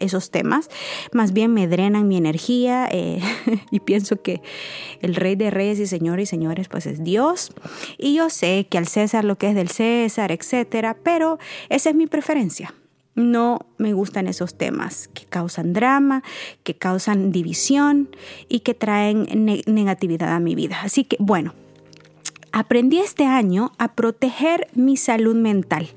esos 0.00 0.30
temas, 0.30 0.68
más 1.12 1.32
bien 1.32 1.52
me 1.54 1.68
drenan 1.68 2.08
mi 2.08 2.16
energía 2.16 2.88
eh, 2.90 3.20
y 3.70 3.80
pienso 3.80 4.20
que 4.20 4.42
el 5.00 5.14
rey 5.14 5.36
de 5.36 5.50
reyes 5.50 5.78
y 5.78 5.86
señores 5.86 6.28
y 6.28 6.30
señores 6.30 6.68
pues 6.68 6.86
es 6.86 7.04
Dios. 7.04 7.52
Y 7.96 8.14
yo 8.14 8.30
sé 8.30 8.66
que 8.68 8.78
al 8.78 8.86
César 8.86 9.24
lo 9.24 9.38
que 9.38 9.50
es 9.50 9.54
del 9.54 9.68
César, 9.68 10.32
etcétera, 10.32 10.96
pero 11.02 11.38
esa 11.68 11.90
es 11.90 11.96
mi 11.96 12.06
preferencia. 12.06 12.74
No 13.18 13.66
me 13.78 13.94
gustan 13.94 14.28
esos 14.28 14.54
temas 14.56 15.08
que 15.08 15.24
causan 15.24 15.72
drama, 15.72 16.22
que 16.62 16.74
causan 16.74 17.32
división 17.32 18.10
y 18.48 18.60
que 18.60 18.74
traen 18.74 19.26
negatividad 19.66 20.32
a 20.32 20.38
mi 20.38 20.54
vida. 20.54 20.82
Así 20.84 21.02
que, 21.02 21.16
bueno, 21.18 21.52
aprendí 22.52 23.00
este 23.00 23.24
año 23.24 23.72
a 23.78 23.96
proteger 23.96 24.68
mi 24.72 24.96
salud 24.96 25.34
mental 25.34 25.88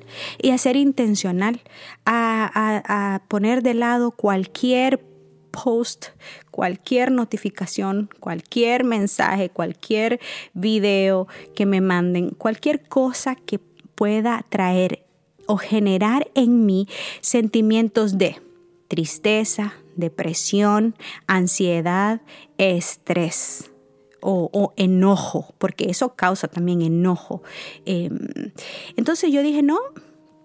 y 0.42 0.50
a 0.50 0.58
ser 0.58 0.76
intencional, 0.76 1.62
a, 2.08 3.22
poner 3.28 3.62
de 3.62 3.76
lado 3.76 4.10
cualquier 4.10 5.06
post, 5.52 6.08
cualquier 6.50 7.12
notificación, 7.12 8.10
cualquier 8.20 8.84
mensaje, 8.84 9.52
cualquier 9.52 10.20
video 10.56 11.28
que 11.54 11.68
me 11.68 11.82
manden, 11.82 12.32
cualquier 12.32 12.82
cosa 12.88 13.36
que 13.36 13.60
pueda 13.94 14.44
traer 14.50 15.06
o 15.52 15.58
generar 15.58 16.32
en 16.34 16.66
mí 16.66 16.88
sentimientos 17.20 18.18
de 18.18 18.42
tristeza, 18.88 19.74
depresión, 19.98 20.96
ansiedad, 21.28 22.22
estrés. 22.58 23.68
O, 24.24 24.72
enojo, 24.78 25.56
porque 25.58 25.90
eso 25.90 26.16
causa 26.16 26.48
también 26.48 26.84
enojo. 26.84 27.42
Em, 27.86 28.52
entonces 28.96 29.32
yo 29.32 29.42
dije, 29.42 29.64
no, 29.64 29.80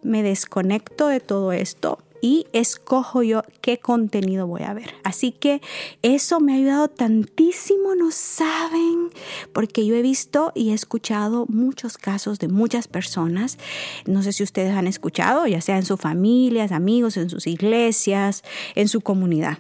me 0.03 0.23
desconecto 0.23 1.09
de 1.09 1.21
todo 1.21 1.53
esto, 1.53 1.99
y 2.27 2.49
escojo 2.53 3.23
yo 3.23 3.43
qué 3.61 3.79
contenido 3.79 4.49
voy 4.49 4.63
a 4.63 4.75
ver. 4.75 4.95
Así 5.05 5.31
que 5.31 5.61
eso 6.03 6.41
me 6.41 6.53
ha 6.53 6.57
ayudado 6.57 6.89
tantísimo, 6.89 7.95
no 7.95 8.11
saben, 8.11 9.11
porque 9.53 9.87
yo 9.87 9.95
he 9.95 10.03
visto 10.03 10.51
y 10.53 10.71
he 10.71 10.75
escuchado 10.75 11.47
muchos 11.49 11.99
casos 11.99 12.41
de 12.41 12.49
muchas 12.49 12.89
personas, 12.89 13.59
no 14.07 14.25
sé 14.25 14.33
si 14.33 14.43
ustedes 14.43 14.75
han 14.75 14.89
escuchado, 14.89 15.47
ya 15.47 15.61
sea 15.61 15.77
en 15.77 15.85
sus 15.85 16.01
familias, 16.01 16.73
amigos, 16.73 17.17
en 17.17 17.31
sus 17.31 17.47
iglesias, 17.47 18.43
en 18.75 18.89
su 18.89 19.03
comunidad. 19.03 19.59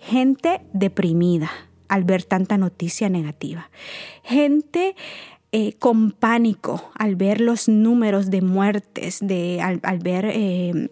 Gente 0.00 0.62
deprimida 0.72 1.50
al 1.88 2.04
ver 2.04 2.24
tanta 2.24 2.56
noticia 2.56 3.10
negativa. 3.10 3.70
Gente 4.22 4.96
eh, 5.52 5.74
con 5.74 6.12
pánico 6.12 6.90
al 6.94 7.16
ver 7.16 7.42
los 7.42 7.68
números 7.68 8.30
de 8.30 8.40
muertes, 8.40 9.18
de, 9.20 9.60
al, 9.60 9.98
ver 9.98 10.24
eh, 10.32 10.88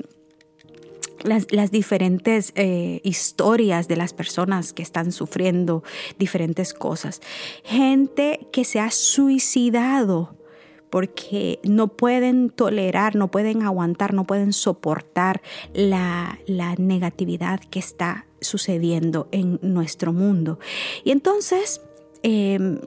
las, 1.24 1.70
diferentes 1.70 2.52
eh, 2.54 3.00
historias 3.04 3.88
de 3.88 3.96
las 3.96 4.12
personas 4.12 4.72
que 4.72 4.82
están 4.82 5.12
sufriendo 5.12 5.82
diferentes 6.18 6.74
cosas. 6.74 7.20
Gente 7.64 8.48
que 8.52 8.64
se 8.64 8.80
ha 8.80 8.90
suicidado 8.90 10.36
porque 10.90 11.60
no 11.62 11.88
pueden 11.88 12.50
tolerar, 12.50 13.14
no 13.14 13.30
pueden 13.30 13.62
aguantar, 13.62 14.12
no 14.12 14.24
pueden 14.24 14.52
soportar 14.52 15.40
la, 15.72 16.38
negatividad 16.78 17.60
que 17.60 17.78
está 17.78 18.26
sucediendo 18.40 19.28
en 19.30 19.58
nuestro 19.62 20.12
mundo. 20.12 20.58
Y 21.04 21.12
entonces 21.12 21.80
em, 22.22 22.80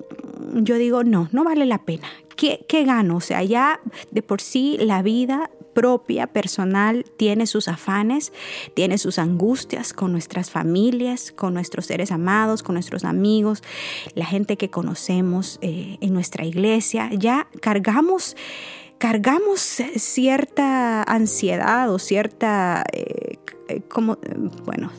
yo 0.55 0.75
digo, 0.75 1.03
no, 1.03 1.29
no 1.31 1.43
vale 1.43 1.65
la 1.65 1.85
pena. 1.85 2.07
¿Qué, 2.35 2.65
¿Qué, 2.67 2.83
gano? 2.83 3.17
O 3.17 3.21
sea, 3.21 3.43
ya 3.43 3.79
de 4.11 4.21
por 4.21 4.41
sí 4.41 4.77
la 4.79 5.01
vida 5.01 5.49
propia, 5.73 6.27
personal, 6.27 7.05
tiene 7.17 7.47
sus 7.47 7.67
afanes, 7.67 8.31
tiene 8.73 8.97
sus 8.97 9.19
angustias 9.19 9.93
con 9.93 10.11
nuestras 10.11 10.51
familias, 10.51 11.31
con 11.31 11.53
nuestros 11.53 11.85
seres 11.85 12.11
amados, 12.11 12.63
con 12.63 12.75
nuestros 12.75 13.03
amigos, 13.03 13.63
la 14.15 14.25
gente 14.25 14.57
que 14.57 14.69
conocemos 14.69 15.59
eh, 15.61 15.97
en 16.01 16.13
nuestra 16.13 16.45
iglesia. 16.45 17.09
Ya 17.11 17.47
cargamos 17.61 18.35
cargamos 18.97 19.59
cierta 19.97 21.03
ansiedad 21.03 21.91
o 21.91 21.99
cierta, 21.99 22.85
eh, 22.93 23.37
eh, 23.67 23.81
como, 23.89 24.17
bueno, 24.63 24.91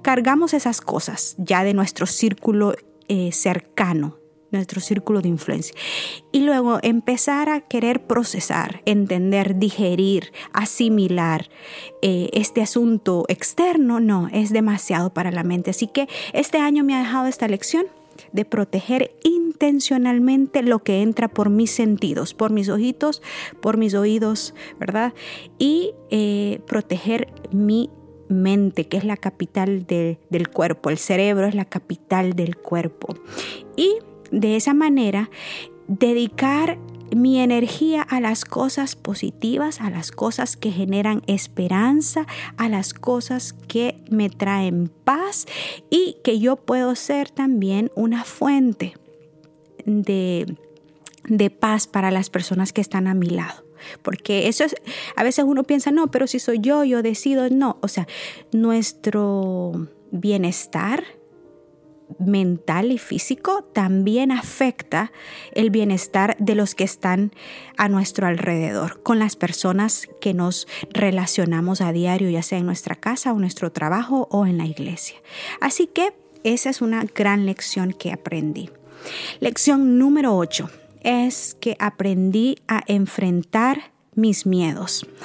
cargamos 0.00 0.54
esas 0.54 0.80
cosas 0.80 1.34
ya 1.38 1.64
de 1.64 1.74
nuestro 1.74 2.06
círculo 2.06 2.74
cercano, 3.32 4.17
nuestro 4.50 4.80
círculo 4.80 5.20
de 5.20 5.28
influencia. 5.28 5.74
Y 6.32 6.40
luego 6.40 6.78
empezar 6.82 7.48
a 7.48 7.60
querer 7.60 8.06
procesar, 8.06 8.82
entender, 8.86 9.56
digerir, 9.56 10.32
asimilar 10.52 11.48
eh, 12.02 12.30
este 12.32 12.62
asunto 12.62 13.24
externo, 13.28 14.00
no, 14.00 14.28
es 14.32 14.50
demasiado 14.50 15.10
para 15.12 15.30
la 15.30 15.44
mente. 15.44 15.70
Así 15.70 15.86
que 15.86 16.08
este 16.32 16.58
año 16.58 16.84
me 16.84 16.94
ha 16.94 17.00
dejado 17.00 17.26
esta 17.26 17.48
lección 17.48 17.86
de 18.32 18.44
proteger 18.44 19.12
intencionalmente 19.22 20.62
lo 20.62 20.80
que 20.80 21.02
entra 21.02 21.28
por 21.28 21.50
mis 21.50 21.70
sentidos, 21.70 22.34
por 22.34 22.50
mis 22.50 22.68
ojitos, 22.68 23.22
por 23.60 23.76
mis 23.76 23.94
oídos, 23.94 24.54
¿verdad? 24.78 25.14
Y 25.58 25.92
eh, 26.10 26.60
proteger 26.66 27.32
mi 27.52 27.90
mente, 28.28 28.86
que 28.86 28.96
es 28.96 29.04
la 29.04 29.16
capital 29.16 29.86
del 29.86 30.48
cuerpo. 30.52 30.90
El 30.90 30.98
cerebro 30.98 31.46
es 31.46 31.54
la 31.54 31.64
capital 31.64 32.34
del 32.34 32.56
cuerpo. 32.56 33.14
Y 33.76 33.98
de 34.30 34.56
esa 34.56 34.74
manera, 34.74 35.30
dedicar 35.86 36.78
mi 37.14 37.40
energía 37.40 38.02
a 38.02 38.20
las 38.20 38.44
cosas 38.44 38.96
positivas, 38.96 39.80
a 39.80 39.90
las 39.90 40.12
cosas 40.12 40.56
que 40.56 40.70
generan 40.70 41.22
esperanza, 41.26 42.26
a 42.56 42.68
las 42.68 42.92
cosas 42.94 43.54
que 43.66 44.02
me 44.10 44.28
traen 44.28 44.90
paz 45.04 45.46
y 45.90 46.18
que 46.22 46.38
yo 46.38 46.56
puedo 46.56 46.94
ser 46.94 47.30
también 47.30 47.90
una 47.94 48.24
fuente 48.24 48.94
de, 49.86 50.56
de 51.24 51.50
paz 51.50 51.86
para 51.86 52.10
las 52.10 52.30
personas 52.30 52.72
que 52.72 52.80
están 52.80 53.06
a 53.06 53.14
mi 53.14 53.30
lado. 53.30 53.64
Porque 54.02 54.48
eso 54.48 54.64
es, 54.64 54.74
a 55.16 55.22
veces 55.22 55.44
uno 55.46 55.62
piensa, 55.62 55.90
no, 55.90 56.10
pero 56.10 56.26
si 56.26 56.38
soy 56.40 56.58
yo, 56.60 56.84
yo 56.84 57.02
decido, 57.02 57.48
no. 57.48 57.78
O 57.80 57.88
sea, 57.88 58.06
nuestro 58.52 59.88
bienestar 60.10 61.04
mental 62.18 62.92
y 62.92 62.98
físico 62.98 63.62
también 63.72 64.32
afecta 64.32 65.12
el 65.52 65.70
bienestar 65.70 66.36
de 66.38 66.54
los 66.54 66.74
que 66.74 66.84
están 66.84 67.32
a 67.76 67.88
nuestro 67.88 68.26
alrededor, 68.26 69.02
con 69.02 69.18
las 69.18 69.36
personas 69.36 70.08
que 70.20 70.34
nos 70.34 70.66
relacionamos 70.90 71.80
a 71.80 71.92
diario, 71.92 72.30
ya 72.30 72.42
sea 72.42 72.58
en 72.58 72.66
nuestra 72.66 72.94
casa 72.94 73.32
o 73.32 73.38
nuestro 73.38 73.72
trabajo 73.72 74.28
o 74.30 74.46
en 74.46 74.58
la 74.58 74.66
iglesia. 74.66 75.18
Así 75.60 75.86
que 75.86 76.14
esa 76.44 76.70
es 76.70 76.80
una 76.80 77.04
gran 77.14 77.46
lección 77.46 77.92
que 77.92 78.12
aprendí. 78.12 78.70
Lección 79.40 79.98
número 79.98 80.36
8 80.36 80.70
es 81.02 81.56
que 81.60 81.76
aprendí 81.78 82.56
a 82.66 82.82
enfrentar 82.86 83.92
mis 84.14 84.46
miedos. 84.46 85.06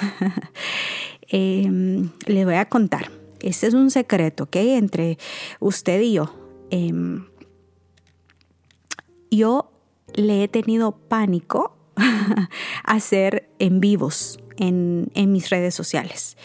Em, 1.28 2.10
le 2.26 2.44
voy 2.44 2.54
a 2.54 2.68
contar. 2.68 3.10
Este 3.40 3.66
es 3.66 3.74
un 3.74 3.90
secreto, 3.90 4.44
¿ok? 4.44 4.56
Entre 4.56 5.18
usted 5.58 6.00
y 6.02 6.12
yo. 6.12 6.43
Em, 6.74 7.26
yo 9.30 9.70
le 10.12 10.42
he 10.42 10.48
tenido 10.48 10.90
pánico 10.90 11.76
a 11.94 12.48
hacer 12.84 13.48
en 13.60 13.78
vivos 13.78 14.40
en, 14.56 15.08
mis 15.14 15.50
redes 15.50 15.72
sociales. 15.72 16.36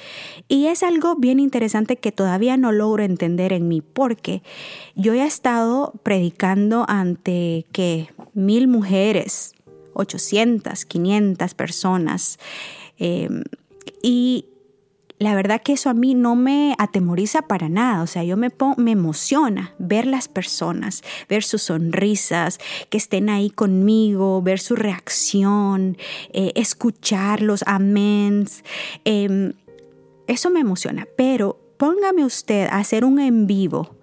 Y 0.47 0.67
es 0.67 0.83
algo 0.83 1.15
bien 1.15 1.39
interesante 1.39 1.97
que 1.97 2.11
todavía 2.11 2.57
no 2.57 2.71
logro 2.71 3.01
entender 3.01 3.53
en 3.53 3.67
mí, 3.67 3.81
porque 3.81 4.43
yo 4.95 5.13
he 5.13 5.25
estado 5.25 5.93
predicando 6.03 6.85
ante 6.87 7.65
que 7.71 8.09
mil 8.35 8.67
mujeres, 8.67 9.55
800, 9.93 10.85
500 10.85 11.55
personas, 11.55 12.37
em, 12.99 13.43
y 14.03 14.45
la 15.19 15.35
verdad 15.35 15.61
que 15.61 15.73
eso 15.73 15.89
a 15.89 15.93
mí 15.93 16.15
no 16.15 16.35
me 16.35 16.75
atemoriza 16.77 17.43
para 17.43 17.67
nada, 17.67 18.01
o 18.01 18.07
sea, 18.07 18.23
yo 18.23 18.37
me, 18.37 18.49
me 18.77 18.91
emociona 18.91 19.75
ver 19.77 20.07
las 20.07 20.29
personas, 20.29 21.03
ver 21.27 21.43
sus 21.43 21.63
sonrisas, 21.63 22.57
que 22.89 22.97
estén 22.97 23.29
ahí 23.29 23.49
conmigo, 23.49 24.41
ver 24.41 24.59
su 24.59 24.77
reacción, 24.77 25.97
eh, 26.31 26.53
escuchar 26.55 27.41
los 27.41 27.63
améns. 27.67 28.63
Em, 29.03 29.53
eso 30.27 30.49
me 30.49 30.61
emociona, 30.61 31.05
pero 31.17 31.59
póngame 31.77 32.23
usted 32.23 32.67
a 32.67 32.77
hacer 32.77 33.03
un 33.03 33.19
en 33.19 33.45
vivo 33.45 33.97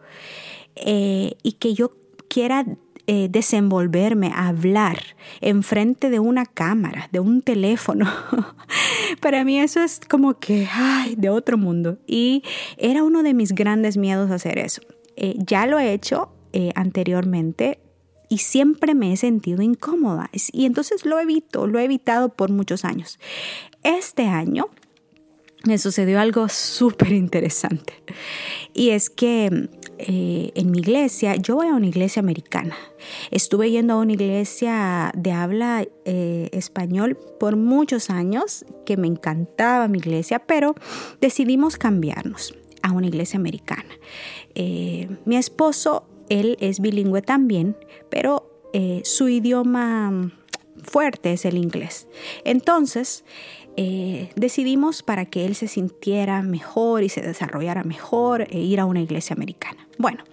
eh, 0.74 1.36
y 1.42 1.52
que 1.52 1.72
yo 1.72 1.92
quiera 2.28 2.66
eh, 3.06 3.28
desenvolverme, 3.30 4.32
hablar 4.34 5.00
enfrente 5.40 6.10
de 6.10 6.18
una 6.18 6.44
cámara, 6.44 7.08
de 7.12 7.20
un 7.20 7.42
teléfono. 7.42 8.06
Para 9.20 9.44
mí 9.44 9.58
eso 9.58 9.80
es 9.80 10.00
como 10.08 10.38
que, 10.38 10.68
ay, 10.72 11.14
de 11.16 11.28
otro 11.28 11.56
mundo. 11.56 11.98
Y 12.06 12.42
era 12.76 13.04
uno 13.04 13.22
de 13.22 13.34
mis 13.34 13.52
grandes 13.52 13.96
miedos 13.96 14.30
hacer 14.30 14.58
eso. 14.58 14.82
Eh, 15.16 15.34
ya 15.38 15.66
lo 15.66 15.78
he 15.78 15.92
hecho 15.92 16.32
eh, 16.52 16.72
anteriormente, 16.74 17.80
y 18.28 18.38
siempre 18.38 18.94
me 18.94 19.12
he 19.12 19.16
sentido 19.16 19.62
incómoda. 19.62 20.30
Y 20.52 20.66
entonces 20.66 21.04
lo 21.04 21.18
evito, 21.20 21.66
lo 21.66 21.78
he 21.78 21.84
evitado 21.84 22.30
por 22.30 22.50
muchos 22.50 22.84
años. 22.84 23.18
Este 23.82 24.26
año 24.26 24.68
me 25.64 25.78
sucedió 25.78 26.20
algo 26.20 26.48
súper 26.48 27.12
interesante. 27.12 27.94
Y 28.76 28.90
es 28.90 29.08
que 29.08 29.70
eh, 29.98 30.50
en 30.54 30.70
mi 30.70 30.80
iglesia, 30.80 31.36
yo 31.36 31.56
voy 31.56 31.68
a 31.68 31.74
una 31.74 31.86
iglesia 31.86 32.20
americana. 32.20 32.76
Estuve 33.30 33.70
yendo 33.70 33.94
a 33.94 33.96
una 33.96 34.12
iglesia 34.12 35.10
de 35.16 35.32
habla 35.32 35.88
eh, 36.04 36.50
español 36.52 37.16
por 37.40 37.56
muchos 37.56 38.10
años, 38.10 38.66
que 38.84 38.98
me 38.98 39.06
encantaba 39.06 39.88
mi 39.88 39.96
iglesia, 39.96 40.40
pero 40.40 40.74
decidimos 41.22 41.78
cambiarnos 41.78 42.54
a 42.82 42.92
una 42.92 43.06
iglesia 43.06 43.38
americana. 43.38 43.88
Eh, 44.54 45.08
mi 45.24 45.36
esposo, 45.36 46.06
él 46.28 46.58
es 46.60 46.80
bilingüe 46.80 47.22
también, 47.22 47.76
pero 48.10 48.52
su 49.04 49.26
idioma 49.30 50.30
fuerte 50.82 51.32
es 51.32 51.46
el 51.46 51.56
inglés. 51.56 52.08
Entonces, 52.44 53.24
eh, 53.78 54.30
decidimos 54.36 55.02
para 55.02 55.26
que 55.26 55.44
él 55.44 55.54
se 55.54 55.68
sintiera 55.68 56.40
mejor 56.40 57.02
y 57.02 57.10
se 57.10 57.20
desarrollara 57.20 57.84
mejor 57.84 58.46
e 58.50 58.58
ir 58.58 58.80
a 58.80 58.86
una 58.86 59.00
iglesia 59.00 59.34
americana. 59.34 59.86
Bueno, 59.98 60.24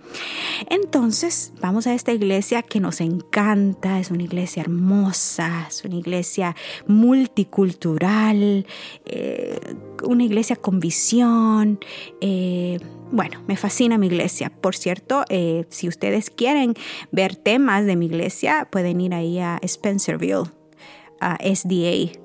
entonces 0.70 1.52
vamos 1.60 1.86
a 1.88 1.94
esta 1.94 2.14
iglesia 2.14 2.62
que 2.62 2.80
nos 2.80 3.02
encanta, 3.02 4.00
es 4.00 4.12
una 4.12 4.24
iglesia 4.24 4.62
hermosa, 4.62 5.68
es 5.68 5.84
una 5.84 5.96
iglesia 5.96 6.56
multicultural, 6.88 8.66
eh, 9.06 9.60
una 10.04 10.24
iglesia 10.24 10.56
con 10.56 10.80
visión. 10.80 11.80
Eh, 12.22 12.80
bueno, 13.12 13.42
me 13.48 13.58
fascina 13.58 13.98
mi 13.98 14.08
iglesia. 14.08 14.50
Por 14.50 14.76
cierto, 14.76 15.26
si 15.70 15.88
ustedes 15.88 16.30
quieren 16.30 16.76
ver 17.12 17.36
temas 17.36 17.86
de 17.86 17.96
mi 17.96 18.06
iglesia, 18.08 18.68
pueden 18.72 19.02
ir 19.02 19.14
ahí 19.14 19.40
a 19.40 19.60
Spencerville, 19.66 20.50
a 21.20 21.38
SDA 21.44 22.23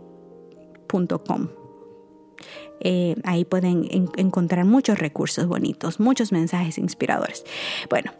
eh, 2.80 3.16
ahí 3.24 3.44
pueden 3.44 3.88
encontrar 4.16 4.64
muchos 4.64 4.98
recursos 4.98 5.46
bonitos, 5.46 5.98
muchos 5.98 6.32
mensajes 6.32 6.78
inspiradores. 6.78 7.44
Bueno, 7.90 8.12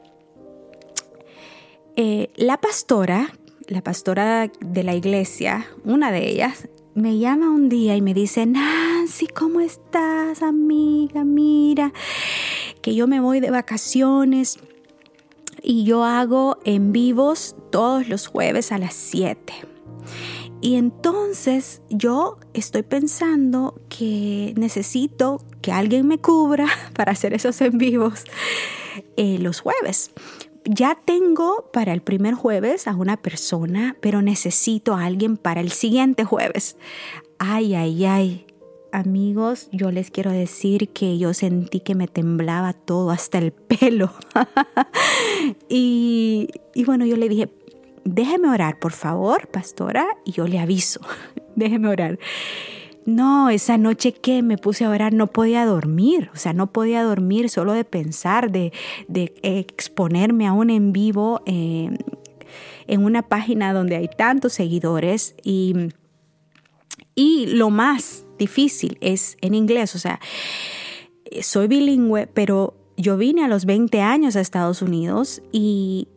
eh, 1.96 2.30
la 2.36 2.60
pastora, 2.60 3.32
la 3.68 3.82
pastora 3.82 4.50
de 4.60 4.82
la 4.82 4.94
iglesia, 4.94 5.66
una 5.84 6.10
de 6.10 6.28
ellas, 6.28 6.68
me 6.94 7.18
llama 7.18 7.50
un 7.50 7.68
día 7.68 7.96
y 7.96 8.02
me 8.02 8.14
dice, 8.14 8.46
Nancy, 8.46 9.28
¿cómo 9.28 9.60
estás, 9.60 10.42
amiga? 10.42 11.22
Mira, 11.22 11.92
que 12.82 12.94
yo 12.94 13.06
me 13.06 13.20
voy 13.20 13.38
de 13.38 13.50
vacaciones 13.50 14.58
y 15.62 15.84
yo 15.84 16.02
hago 16.04 16.58
en 16.64 16.92
vivos 16.92 17.54
todos 17.70 18.08
los 18.08 18.26
jueves 18.26 18.72
a 18.72 18.78
las 18.78 18.94
7. 18.94 19.52
Y 20.60 20.74
entonces 20.74 21.82
yo 21.88 22.38
estoy 22.52 22.82
pensando 22.82 23.80
que 23.88 24.54
necesito 24.56 25.40
que 25.62 25.72
alguien 25.72 26.06
me 26.06 26.18
cubra 26.18 26.66
para 26.94 27.12
hacer 27.12 27.32
esos 27.32 27.60
en 27.60 27.78
vivos 27.78 28.24
eh, 29.16 29.38
los 29.38 29.60
jueves. 29.60 30.10
Ya 30.64 30.98
tengo 31.02 31.70
para 31.72 31.92
el 31.92 32.02
primer 32.02 32.34
jueves 32.34 32.88
a 32.88 32.94
una 32.94 33.16
persona, 33.16 33.96
pero 34.00 34.20
necesito 34.20 34.94
a 34.94 35.04
alguien 35.04 35.36
para 35.36 35.60
el 35.60 35.70
siguiente 35.70 36.24
jueves. 36.24 36.76
Ay, 37.38 37.74
ay, 37.74 38.04
ay. 38.04 38.44
Amigos, 38.90 39.68
yo 39.70 39.90
les 39.90 40.10
quiero 40.10 40.30
decir 40.30 40.88
que 40.88 41.18
yo 41.18 41.34
sentí 41.34 41.80
que 41.80 41.94
me 41.94 42.08
temblaba 42.08 42.72
todo, 42.72 43.10
hasta 43.10 43.38
el 43.38 43.52
pelo. 43.52 44.12
y, 45.68 46.48
y 46.74 46.84
bueno, 46.84 47.06
yo 47.06 47.16
le 47.16 47.28
dije, 47.28 47.50
déjeme 48.14 48.48
orar, 48.48 48.78
por 48.78 48.92
favor, 48.92 49.48
pastora, 49.48 50.06
y 50.24 50.32
yo 50.32 50.46
le 50.46 50.58
aviso, 50.58 51.00
déjeme 51.56 51.88
orar. 51.88 52.18
No, 53.04 53.48
esa 53.48 53.78
noche 53.78 54.12
que 54.12 54.42
me 54.42 54.58
puse 54.58 54.84
a 54.84 54.90
orar 54.90 55.14
no 55.14 55.28
podía 55.28 55.64
dormir, 55.64 56.30
o 56.34 56.36
sea, 56.36 56.52
no 56.52 56.72
podía 56.72 57.02
dormir 57.02 57.48
solo 57.48 57.72
de 57.72 57.84
pensar, 57.84 58.50
de, 58.50 58.72
exponerme 59.42 60.46
a 60.46 60.52
un 60.52 60.68
en 60.68 60.92
vivo 60.92 61.40
eh, 61.46 61.90
en 62.86 63.04
una 63.04 63.22
página 63.22 63.72
donde 63.72 63.96
hay 63.96 64.08
tantos 64.08 64.52
seguidores. 64.52 65.34
Y, 65.42 65.74
y 67.14 67.46
lo 67.46 67.70
más 67.70 68.26
difícil 68.38 68.98
es 69.00 69.38
en 69.40 69.54
inglés, 69.54 69.94
o 69.94 69.98
sea, 69.98 70.20
soy 71.40 71.66
bilingüe, 71.66 72.26
pero 72.26 72.74
yo 72.98 73.16
vine 73.16 73.44
a 73.44 73.48
los 73.48 73.64
20 73.64 74.02
años 74.02 74.36
a 74.36 74.40
Estados 74.40 74.82
Unidos 74.82 75.40
y 75.50 76.08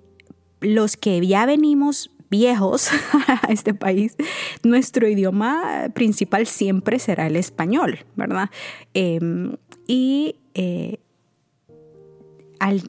los 0.61 0.95
que 0.97 1.25
ya 1.25 1.45
venimos 1.45 2.11
viejos 2.29 2.89
a 3.27 3.51
este 3.51 3.73
país, 3.73 4.15
nuestro 4.63 5.07
idioma 5.07 5.89
principal 5.93 6.47
siempre 6.47 6.97
será 6.97 7.27
el 7.27 7.35
español, 7.35 7.99
¿verdad? 8.15 8.49
Em, 8.93 9.57
y 9.85 10.35
eh, 10.53 10.99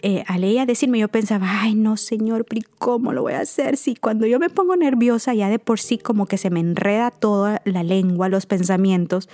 eh, 0.03 0.25
al, 0.29 0.45
ella 0.45 0.67
decirme, 0.67 0.99
yo 0.99 1.09
pensaba, 1.09 1.63
ay, 1.63 1.75
no, 1.75 1.97
señor, 1.97 2.47
¿cómo 2.79 3.13
lo 3.13 3.23
voy 3.23 3.33
a 3.33 3.41
hacer? 3.41 3.77
Si 3.77 3.95
cuando 3.97 4.27
yo 4.27 4.39
me 4.39 4.51
pongo 4.51 4.77
nerviosa, 4.77 5.33
ya 5.35 5.49
de 5.49 5.59
por 5.59 5.81
sí 5.81 5.97
como 5.97 6.27
que 6.27 6.37
se 6.37 6.51
me 6.51 6.61
enreda 6.61 7.11
toda 7.11 7.63
la 7.65 7.83
lengua, 7.83 8.29
los 8.29 8.45
pensamientos, 8.45 9.31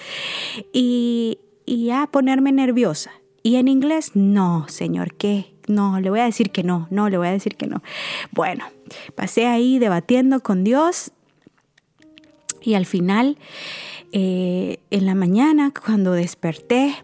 y, 0.73 1.41
y 1.67 1.87
ya 1.87 2.09
ponerme 2.11 2.53
nerviosa. 2.53 3.11
Y 3.43 3.57
en 3.57 3.67
inglés, 3.67 4.13
no, 4.15 4.67
señor, 4.69 5.15
¿qué? 5.15 5.58
No, 5.69 6.01
le 6.01 6.11
voy 6.11 6.21
a 6.21 6.25
decir 6.25 6.51
que 6.51 6.63
no, 6.63 6.87
no, 6.91 7.09
le 7.09 7.19
voy 7.19 7.29
a 7.29 7.33
decir 7.33 7.57
que 7.57 7.67
no. 7.67 7.83
Bueno, 8.33 8.65
pasé 9.15 9.47
ahí 9.47 9.79
debatiendo 9.79 10.41
con 10.41 10.65
Dios 10.65 11.13
y 12.61 12.75
al 12.75 12.87
final, 12.87 13.39
eh, 14.13 14.79
en 14.91 15.07
la 15.07 15.15
mañana, 15.15 15.73
cuando 15.73 16.13
desperté 16.13 16.95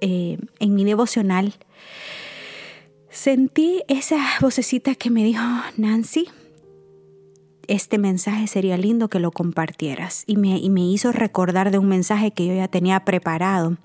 eh, 0.00 0.38
en 0.60 0.74
mi 0.74 0.84
devocional, 0.84 1.54
sentí 3.10 3.82
esa 3.88 4.18
vocecita 4.40 4.94
que 4.94 5.10
me 5.10 5.24
dijo, 5.24 5.42
Nancy, 5.76 6.28
este 7.66 7.98
mensaje 7.98 8.46
sería 8.46 8.76
lindo 8.76 9.08
que 9.08 9.20
lo 9.20 9.30
compartieras. 9.30 10.24
Y 10.26 10.36
me, 10.36 10.60
me 10.70 10.82
hizo 10.82 11.12
recordar 11.12 11.70
de 11.70 11.78
un 11.78 11.88
mensaje 11.88 12.30
que 12.30 12.46
yo 12.46 12.54
ya 12.54 12.68
tenía 12.68 13.04
preparado. 13.04 13.76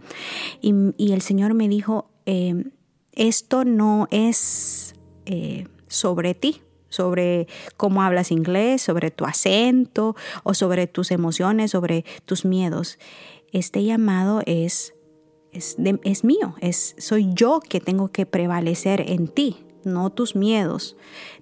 Y, 0.62 1.12
el 1.12 1.22
Señor 1.22 1.54
me 1.54 1.68
dijo, 1.68 2.10
eh, 2.26 2.66
esto 3.14 3.66
no 3.66 4.08
es 4.12 4.96
eh, 5.26 5.68
sobre 5.88 6.34
ti, 6.34 6.62
sobre 6.90 7.48
cómo 7.78 8.04
hablas 8.04 8.32
inglés, 8.32 8.82
sobre 8.82 9.12
tu 9.12 9.26
acento 9.26 10.16
o 10.44 10.54
sobre 10.54 10.88
tus 10.88 11.12
emociones, 11.12 11.72
sobre 11.72 12.06
tus 12.26 12.46
miedos. 12.46 13.00
Este 13.52 13.84
llamado 13.84 14.42
es, 14.46 14.94
es, 15.52 16.24
mío, 16.24 16.56
es, 16.62 16.96
soy 16.98 17.30
yo 17.34 17.60
que 17.60 17.80
tengo 17.80 18.10
que 18.10 18.26
prevalecer 18.26 19.02
en 19.10 19.28
ti, 19.28 19.66
no 19.84 20.10
tus 20.12 20.36
miedos, 20.36 20.96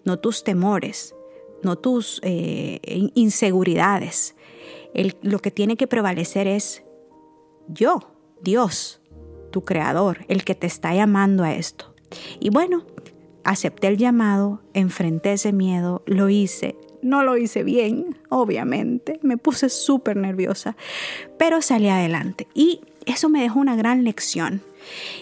no 0.06 0.18
tus 0.18 0.44
temores, 0.44 1.16
no 1.64 1.78
tus 1.78 2.20
eh, 2.24 2.80
inseguridades. 3.16 4.36
lo 5.22 5.40
que 5.40 5.52
tiene 5.52 5.78
que 5.78 5.88
prevalecer 5.88 6.48
es 6.48 6.84
yo, 7.68 8.12
Dios, 8.42 9.00
tu 9.50 9.64
creador, 9.64 10.26
el 10.28 10.44
que 10.44 10.56
te 10.56 10.68
está 10.68 10.94
llamando 10.94 11.44
a 11.44 11.54
esto. 11.54 11.94
Y 12.40 12.50
bueno, 12.50 12.86
acepté 13.44 13.88
el 13.88 13.98
llamado, 13.98 14.62
enfrenté 14.74 15.34
ese 15.34 15.52
miedo, 15.52 16.04
lo 16.06 16.30
hice. 16.30 16.76
No 17.02 17.24
lo 17.24 17.38
hice 17.38 17.64
bien, 17.64 18.18
obviamente, 18.28 19.20
me 19.24 19.38
puse 19.38 19.70
súper 19.70 20.18
nerviosa, 20.18 20.76
pero 21.38 21.62
salí 21.62 21.88
adelante. 21.88 22.48
Y 22.54 22.82
eso 23.06 23.30
me 23.30 23.42
dejó 23.42 23.60
una 23.60 23.78
gran 23.78 24.04
lección. 24.04 24.62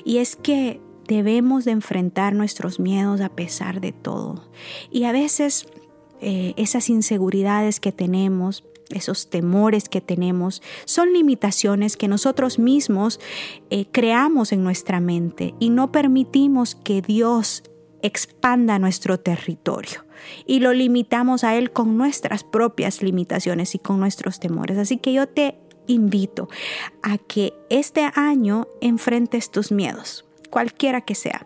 Y 0.03 0.17
es 0.17 0.35
que 0.35 0.81
debemos 1.07 1.65
de 1.65 1.71
enfrentar 1.71 2.33
nuestros 2.33 2.79
miedos 2.79 3.21
a 3.21 3.29
pesar 3.29 3.79
de 3.79 3.91
todo. 3.91 4.49
Y 4.91 5.03
a 5.03 5.11
veces 5.11 5.67
eh, 6.19 6.53
esas 6.57 6.89
inseguridades 6.89 7.79
que 7.79 7.91
tenemos, 7.91 8.63
esos 8.89 9.29
temores 9.29 9.89
que 9.89 10.01
tenemos, 10.01 10.61
son 10.85 11.13
limitaciones 11.13 11.97
que 11.97 12.07
nosotros 12.07 12.59
mismos 12.59 13.19
eh, 13.69 13.85
creamos 13.91 14.51
en 14.51 14.63
nuestra 14.63 14.99
mente 14.99 15.53
y 15.59 15.69
no 15.69 15.91
permitimos 15.91 16.75
que 16.75 17.01
Dios 17.01 17.63
expanda 18.01 18.79
nuestro 18.79 19.19
territorio 19.19 20.05
y 20.45 20.59
lo 20.59 20.73
limitamos 20.73 21.43
a 21.43 21.55
Él 21.55 21.71
con 21.71 21.97
nuestras 21.97 22.43
propias 22.43 23.01
limitaciones 23.01 23.75
y 23.75 23.79
con 23.79 23.99
nuestros 23.99 24.39
temores. 24.39 24.77
Así 24.77 24.97
que 24.97 25.13
yo 25.13 25.27
te 25.27 25.57
invito 25.87 26.49
a 27.01 27.17
que 27.17 27.53
este 27.69 28.09
año 28.15 28.67
enfrentes 28.81 29.51
tus 29.51 29.71
miedos 29.71 30.25
cualquiera 30.49 31.01
que 31.01 31.13
sea. 31.13 31.45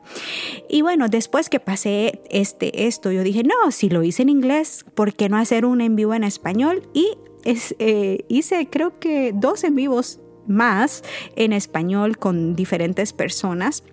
Y 0.70 0.84
bueno, 0.84 1.08
después 1.10 1.50
que 1.50 1.60
pasé 1.60 2.22
este, 2.30 2.88
esto, 2.88 3.12
yo 3.12 3.24
dije, 3.24 3.44
no, 3.44 3.72
si 3.72 3.90
lo 3.90 4.04
hice 4.04 4.22
en 4.22 4.30
inglés, 4.30 4.86
¿por 4.96 5.14
qué 5.14 5.28
no 5.28 5.38
hacer 5.38 5.66
un 5.66 5.82
en 5.82 5.96
vivo 5.96 6.14
en 6.14 6.24
español? 6.24 6.88
Y 6.94 7.18
es, 7.44 7.76
eh, 7.80 8.26
hice 8.28 8.68
creo 8.70 9.00
que 9.00 9.34
dos 9.34 9.64
en 9.64 9.76
vivos 9.76 10.20
más 10.48 11.04
en 11.36 11.54
español 11.54 12.18
con 12.18 12.56
diferentes 12.56 13.14
personas. 13.14 13.84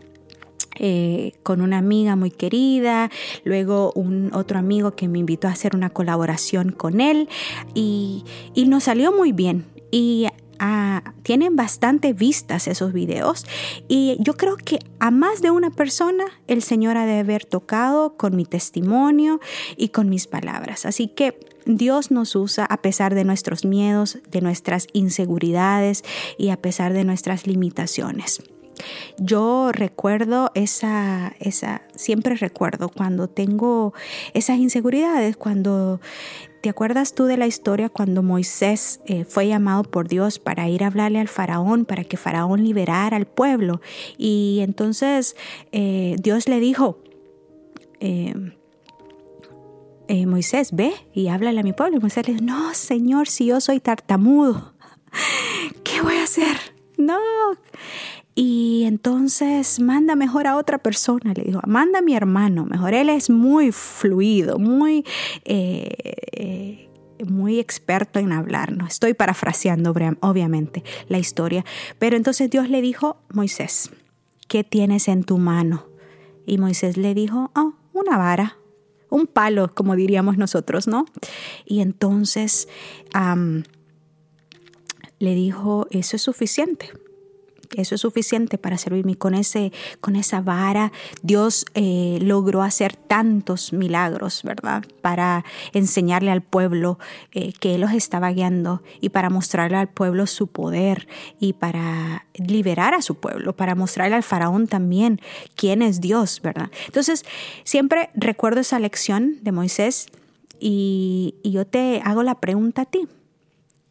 Eh, 0.81 1.33
con 1.43 1.61
una 1.61 1.79
amiga 1.79 2.15
muy 2.15 2.31
querida, 2.31 3.11
luego 3.43 3.91
un 3.97 4.33
otro 4.33 4.61
amigo 4.61 4.93
que 4.93 5.09
me 5.09 5.19
invitó 5.19 5.49
a 5.49 5.51
hacer 5.51 5.75
una 5.75 5.91
colaboración 5.91 6.71
con 6.71 7.01
él 7.01 7.29
y, 7.75 8.25
y 8.55 8.67
nos 8.67 8.85
salió 8.85 9.11
muy 9.11 9.33
bien. 9.33 9.67
Y 9.91 10.29
tienen 11.23 11.57
bastante 11.57 12.13
vistas 12.13 12.69
esos 12.69 12.93
videos 12.93 13.45
y 13.87 14.17
yo 14.21 14.35
creo 14.35 14.57
que 14.57 14.79
a 14.99 15.11
más 15.11 15.43
de 15.43 15.51
una 15.51 15.71
persona 15.71 16.25
el 16.47 16.63
Señor 16.63 16.97
ha 16.97 17.07
de 17.07 17.21
haber 17.21 17.45
tocado 17.45 18.17
con 18.17 18.35
mi 18.35 18.45
testimonio 18.45 19.41
y 19.77 19.91
con 19.91 20.09
mis 20.09 20.27
palabras. 20.27 20.87
Así 20.87 21.09
que 21.09 21.39
Dios 21.67 22.11
nos 22.11 22.35
usa 22.35 22.65
a 22.65 22.79
pesar 22.79 23.15
de 23.15 23.25
nuestros 23.25 23.65
miedos, 23.65 24.19
de 24.31 24.41
nuestras 24.41 24.87
inseguridades 24.93 26.03
y 26.39 26.49
a 26.49 26.57
pesar 26.57 26.93
de 26.93 27.05
nuestras 27.05 27.47
limitaciones. 27.47 28.41
Yo 29.19 29.71
recuerdo 29.73 30.51
esa, 30.55 31.35
esa, 31.41 31.83
siempre 31.95 32.37
recuerdo 32.37 32.89
cuando 32.89 33.29
tengo 33.29 33.93
esas 34.35 34.59
inseguridades, 34.59 35.37
cuando 35.37 36.01
¿Te 36.61 36.69
acuerdas 36.69 37.15
tú 37.15 37.27
de 37.27 37.37
la 37.37 37.47
historia 37.47 37.89
cuando 37.89 38.23
Moisés 38.23 39.01
eh, 39.07 39.25
fue 39.25 39.47
llamado 39.47 39.85
por 39.85 40.09
Dios 40.09 40.41
para 40.41 40.69
ir 40.69 40.83
a 40.83 40.89
hablarle 40.89 41.21
al 41.21 41.29
faraón, 41.29 41.85
para 41.85 42.03
que 42.03 42.17
faraón 42.17 42.65
liberara 42.65 43.17
al 43.17 43.27
pueblo? 43.27 43.81
Y 44.17 44.59
entonces 44.63 45.37
eh, 45.71 46.17
Dios 46.19 46.49
le 46.49 46.59
dijo, 46.59 46.99
eh, 48.01 48.35
Moisés, 50.27 50.71
ve 50.73 50.93
y 51.13 51.29
háblale 51.29 51.61
a 51.61 51.63
mi 51.63 51.73
pueblo. 51.73 51.99
Y 51.99 52.01
Moisés 52.01 52.27
le 52.27 52.35
dijo, 52.35 52.45
no, 52.45 52.75
Señor, 52.75 53.29
si 53.29 53.47
yo 53.47 53.61
soy 53.61 53.79
tartamudo, 53.79 54.75
¿qué 55.85 56.01
voy 56.03 56.17
a 56.17 56.25
hacer? 56.25 56.57
No. 56.97 57.19
Y 58.41 58.85
entonces 58.85 59.81
manda 59.81 60.15
mejor 60.15 60.47
a 60.47 60.57
otra 60.57 60.79
persona, 60.79 61.33
le 61.35 61.43
dijo, 61.43 61.61
manda 61.67 61.99
a 61.99 62.03
mi 62.03 62.15
hermano, 62.15 62.67
mejor 62.67 62.95
él 62.95 63.09
es 63.09 63.31
muy 63.31 63.73
fluido, 63.73 64.61
muy, 64.61 65.05
eh, 65.45 65.97
eh, 66.31 66.89
muy 67.27 67.59
experto 67.59 68.21
en 68.21 68.31
hablar. 68.31 68.71
No 68.71 68.87
estoy 68.87 69.15
parafraseando, 69.15 69.93
obviamente, 70.21 70.85
la 71.09 71.19
historia. 71.19 71.65
Pero 71.99 72.17
entonces 72.17 72.49
Dios 72.49 72.71
le 72.71 72.81
dijo, 72.81 73.17
Moisés, 73.29 73.91
¿qué 74.47 74.63
tienes 74.63 75.09
en 75.09 75.25
tu 75.25 75.39
mano? 75.39 75.89
Y 76.47 76.59
Moisés 76.59 76.97
le 76.97 77.15
dijo, 77.15 77.51
oh, 77.57 77.73
una 77.93 78.19
vara, 78.19 78.57
un 79.11 79.27
palo, 79.27 79.75
como 79.75 79.97
diríamos 79.97 80.39
nosotros, 80.39 80.87
¿no? 80.87 81.07
Y 81.67 81.81
entonces 81.81 82.69
le 85.19 85.35
dijo, 85.35 85.89
eso 85.91 86.15
es 86.15 86.23
suficiente 86.23 86.93
eso 87.77 87.95
es 87.95 88.01
suficiente 88.01 88.59
para 88.59 88.79
servirme. 88.79 89.17
Con, 89.17 89.35
ese, 89.35 89.73
con 90.01 90.17
esa 90.17 90.41
vara 90.41 90.93
Dios 91.23 91.67
eh, 91.75 92.19
logró 92.23 92.63
hacer 92.63 92.97
tantos 92.97 93.73
milagros, 93.73 94.43
¿verdad? 94.43 94.85
Para 95.03 95.45
enseñarle 95.73 96.31
al 96.31 96.43
pueblo 96.43 96.99
eh, 97.33 97.53
que 97.53 97.75
Él 97.75 97.81
los 97.81 97.93
estaba 97.93 98.31
guiando 98.31 98.83
y 99.01 99.11
para 99.11 99.31
mostrarle 99.31 99.77
al 99.77 99.89
pueblo 99.89 100.27
su 100.27 100.47
poder 100.47 101.09
y 101.39 101.55
para 101.55 102.27
liberar 102.35 102.95
a 102.95 103.03
su 103.03 103.17
pueblo, 103.17 103.55
para 103.55 103.75
mostrarle 103.75 104.17
al 104.17 104.23
faraón 104.23 104.67
también 104.67 105.21
quién 105.57 105.83
es 105.83 106.01
Dios, 106.01 106.41
¿verdad? 106.43 106.71
Entonces, 106.87 107.25
siempre 107.65 108.11
recuerdo 108.15 108.61
esa 108.61 108.79
lección 108.79 109.39
de 109.43 109.53
Moisés 109.53 110.09
y, 110.61 111.35
y 111.43 111.53
yo 111.53 111.67
te 111.67 112.01
hago 112.05 112.23
la 112.23 112.37
pregunta 112.37 112.83
a 112.83 112.87
ti. 112.87 113.09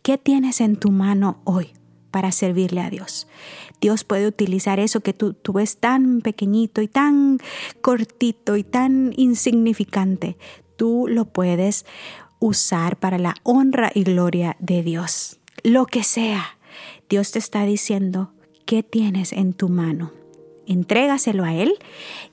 ¿Qué 0.02 0.18
tienes 0.18 0.62
en 0.62 0.78
tu 0.78 0.92
mano 0.92 1.42
hoy 1.44 1.74
para 2.12 2.32
servirle 2.32 2.82
a 2.82 2.90
Dios? 2.90 3.28
Dios 3.80 4.04
puede 4.04 4.28
utilizar 4.28 4.80
eso 4.80 5.02
que 5.02 5.13
tú, 5.13 5.34
tú 5.34 5.54
ves 5.54 5.78
tan 5.78 6.22
pequeñito 6.22 6.82
y 6.82 6.88
tan 6.88 7.40
cortito 7.82 8.58
y 8.58 8.63
tan 8.63 9.13
insignificante. 9.16 10.38
Tú 10.76 11.06
lo 11.08 11.26
puedes 11.26 11.86
usar 12.40 12.98
para 12.98 13.18
la 13.18 13.36
honra 13.44 13.92
y 13.94 14.04
gloria 14.04 14.56
de 14.60 14.84
Dios. 14.84 15.40
Lo 15.63 15.86
que 15.86 16.04
sea, 16.04 16.58
Dios 17.10 17.32
te 17.32 17.40
está 17.40 17.66
diciendo, 17.66 18.32
¿qué 18.66 18.84
tienes 18.84 19.32
en 19.32 19.54
tu 19.54 19.70
mano? 19.70 20.12
Entrégaselo 20.68 21.46
a 21.46 21.54
Él 21.54 21.76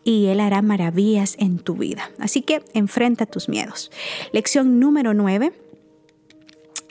y 0.03 0.27
Él 0.27 0.41
hará 0.41 0.61
maravillas 0.61 1.37
en 1.39 1.59
tu 1.59 1.77
vida. 1.77 2.11
Así 2.19 2.43
que 2.43 2.63
enfrenta 2.75 3.27
tus 3.27 3.49
miedos. 3.49 3.91
Lección 4.33 4.81
número 4.81 5.15
9 5.15 5.53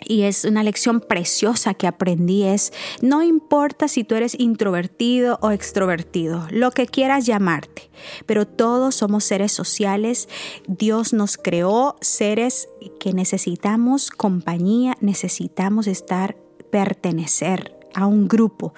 y 0.08 0.24
es 0.24 0.46
una 0.46 0.64
lección 0.64 1.00
preciosa 1.02 1.74
que 1.74 1.88
aprendí 1.88 2.44
es, 2.44 2.74
no 3.02 3.24
importa 3.24 3.88
si 3.88 4.04
tú 4.04 4.16
eres 4.16 4.36
introvertido 4.40 5.40
o 5.42 5.52
extrovertido, 5.52 6.48
lo 6.50 6.72
que 6.72 6.88
quieras 6.88 7.26
llamarte, 7.26 7.90
pero 8.26 8.48
todos 8.48 8.96
somos 8.96 9.24
seres 9.24 9.52
sociales, 9.52 10.28
Dios 10.68 11.14
nos 11.14 11.38
creó 11.38 11.96
seres 12.02 12.70
que 13.00 13.14
necesitamos 13.14 14.10
compañía, 14.10 14.98
necesitamos 15.02 15.88
estar, 15.88 16.36
pertenecer 16.72 17.83
a 17.94 18.06
un 18.06 18.28
grupo. 18.28 18.74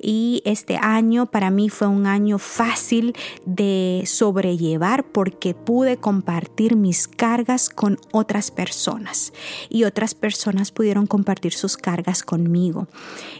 Y 0.00 0.42
este 0.44 0.76
año 0.76 1.26
para 1.26 1.50
mí 1.50 1.68
fue 1.68 1.88
un 1.88 2.06
año 2.06 2.38
fácil 2.38 3.14
de 3.44 4.02
sobrellevar 4.06 5.04
porque 5.04 5.54
pude 5.54 5.96
compartir 5.96 6.76
mis 6.76 7.08
cargas 7.08 7.68
con 7.68 7.98
otras 8.12 8.50
personas 8.50 9.32
y 9.68 9.84
otras 9.84 10.14
personas 10.14 10.70
pudieron 10.70 11.06
compartir 11.06 11.52
sus 11.52 11.76
cargas 11.76 12.22
conmigo. 12.22 12.86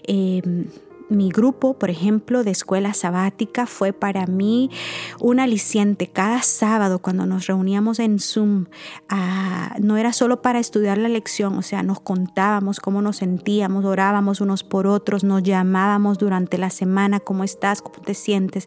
Em, 0.05 0.67
mi 1.11 1.29
grupo, 1.29 1.75
por 1.75 1.91
ejemplo, 1.91 2.45
de 2.45 2.51
escuela 2.51 2.95
sabática 2.95 3.67
fue 3.67 3.93
para 3.93 4.27
mí 4.27 4.71
un 5.19 5.41
aliciente. 5.41 6.07
Cada 6.07 6.43
sábado 6.43 7.01
cuando 7.01 7.27
nos 7.27 7.47
reuníamos 7.47 7.99
en 7.99 8.19
Zoom, 8.19 8.67
ah, 9.09 9.77
no 9.81 9.97
era 9.97 10.13
solo 10.13 10.43
para 10.43 10.59
estudiar 10.59 10.99
la 10.99 11.09
lección, 11.09 11.59
o 11.59 11.63
sea, 11.63 11.83
nos 11.83 12.01
contábamos 12.01 12.81
cómo 12.81 13.03
nos 13.03 13.17
sentíamos, 13.17 13.85
orábamos 13.85 14.41
unos 14.41 14.65
por 14.65 14.87
otros, 14.87 15.25
nos 15.25 15.43
llamábamos 15.43 16.19
durante 16.19 16.59
la 16.59 16.71
semana, 16.71 17.21
cómo 17.21 17.45
estás, 17.45 17.83
cómo 17.83 18.01
te 18.01 18.15
sientes. 18.15 18.67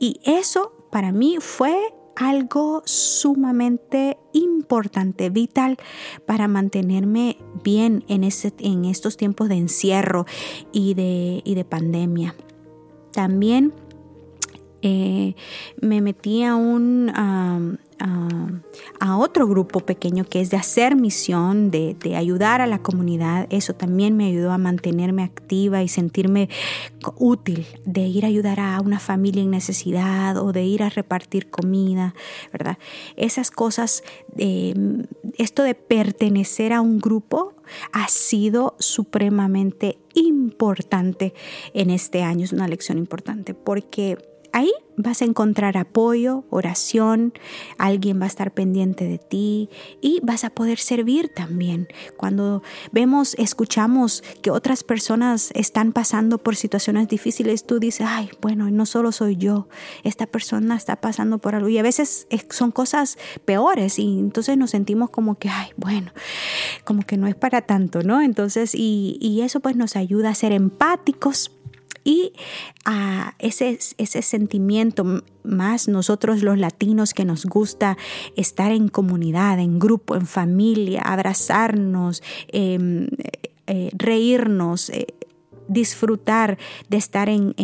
Y 0.00 0.20
eso 0.24 0.72
para 0.90 1.12
mí 1.12 1.38
fue 1.40 1.76
algo 2.16 2.82
sumamente 2.84 4.18
importante, 4.32 5.30
vital 5.30 5.78
para 6.26 6.48
mantenerme 6.48 7.38
bien 7.62 8.04
en, 8.08 8.24
ese, 8.24 8.52
en 8.58 8.84
estos 8.84 9.16
tiempos 9.16 9.48
de 9.48 9.56
encierro 9.56 10.26
y 10.72 10.94
de, 10.94 11.42
de 11.44 11.64
pandemia. 11.64 12.34
También 13.12 13.72
eh, 14.82 15.34
me 15.80 16.00
metí 16.00 16.42
a 16.42 16.56
un, 16.56 17.10
a 17.98 19.16
otro 19.16 19.46
grupo 19.46 19.80
pequeño 19.80 20.24
que 20.24 20.40
es 20.40 20.50
de 20.50 20.56
hacer 20.56 20.96
misión, 20.96 21.70
de, 21.70 21.96
de, 21.98 22.16
ayudar 22.16 22.60
a 22.60 22.66
la 22.66 22.80
comunidad. 22.80 23.46
Eso 23.50 23.74
también 23.74 24.16
me 24.16 24.26
ayudó 24.26 24.52
a 24.52 24.58
mantenerme 24.58 25.22
activa 25.22 25.82
y 25.82 25.88
sentirme 25.88 26.48
útil, 27.16 27.66
de 27.84 28.02
ir 28.02 28.24
a 28.24 28.28
ayudar 28.28 28.60
a 28.60 28.80
una 28.80 28.98
familia 28.98 29.42
en 29.42 29.50
necesidad 29.50 30.36
o 30.36 30.52
de 30.52 30.64
ir 30.64 30.82
a 30.82 30.88
repartir 30.88 31.50
comida, 31.50 32.14
¿verdad? 32.52 32.78
Esas 33.16 33.50
cosas, 33.50 34.02
esto 34.36 35.62
de 35.62 35.74
pertenecer 35.74 36.72
a 36.72 36.80
un 36.80 36.98
grupo 36.98 37.54
ha 37.92 38.08
sido 38.08 38.76
supremamente 38.78 39.98
importante 40.14 41.34
en 41.72 41.90
este 41.90 42.22
año, 42.22 42.44
es 42.44 42.52
una 42.52 42.68
lección 42.68 42.98
importante 42.98 43.54
porque 43.54 44.33
ahí 44.54 44.72
vas 44.96 45.20
a 45.20 45.24
encontrar 45.24 45.76
apoyo, 45.76 46.44
oración, 46.48 47.32
alguien 47.76 48.20
va 48.20 48.24
a 48.24 48.28
estar 48.28 48.54
pendiente 48.54 49.04
de 49.04 49.18
ti 49.18 49.68
y 50.00 50.20
vas 50.22 50.44
a 50.44 50.50
poder 50.50 50.78
servir 50.78 51.28
también. 51.28 51.88
Cuando 52.16 52.62
vemos, 52.92 53.34
escuchamos 53.36 54.22
que 54.42 54.52
otras 54.52 54.84
personas 54.84 55.50
están 55.54 55.92
pasando 55.92 56.38
por 56.38 56.54
situaciones 56.54 57.08
difíciles, 57.08 57.66
tú 57.66 57.80
dices, 57.80 58.06
ay, 58.08 58.30
bueno, 58.40 58.70
no 58.70 58.86
solo 58.86 59.10
soy 59.10 59.36
yo, 59.36 59.66
esta 60.04 60.26
persona 60.26 60.76
está 60.76 61.00
pasando 61.00 61.38
por 61.38 61.56
algo 61.56 61.68
y 61.68 61.78
a 61.78 61.82
veces 61.82 62.28
son 62.50 62.70
cosas 62.70 63.18
peores 63.44 63.98
y 63.98 64.20
entonces 64.20 64.56
nos 64.56 64.70
sentimos 64.70 65.10
como 65.10 65.34
que, 65.34 65.48
ay, 65.48 65.70
bueno, 65.76 66.12
como 66.84 67.02
que 67.02 67.16
no 67.16 67.26
es 67.26 67.34
para 67.34 67.62
tanto, 67.62 68.02
¿no? 68.02 68.22
Entonces, 68.22 68.72
y, 68.76 69.18
y 69.20 69.40
eso 69.40 69.58
pues 69.58 69.74
nos 69.74 69.96
ayuda 69.96 70.30
a 70.30 70.34
ser 70.36 70.52
empáticos 70.52 71.50
y 72.04 72.34
a 72.84 73.34
ese, 73.38 73.78
ese 73.96 74.22
sentimiento 74.22 75.22
más 75.42 75.88
nosotros 75.88 76.42
los 76.42 76.58
latinos 76.58 77.14
que 77.14 77.24
nos 77.24 77.46
gusta 77.46 77.96
estar 78.36 78.72
en 78.72 78.88
comunidad, 78.88 79.58
en 79.58 79.78
grupo, 79.78 80.14
en 80.14 80.26
familia, 80.26 81.02
abrazarnos, 81.02 82.22
em, 82.48 83.08
eh, 83.66 83.90
reírnos. 83.94 84.90
Eh, 84.90 85.06
disfrutar 85.66 86.58
de 86.90 86.98
estar 86.98 87.30
en, 87.30 87.54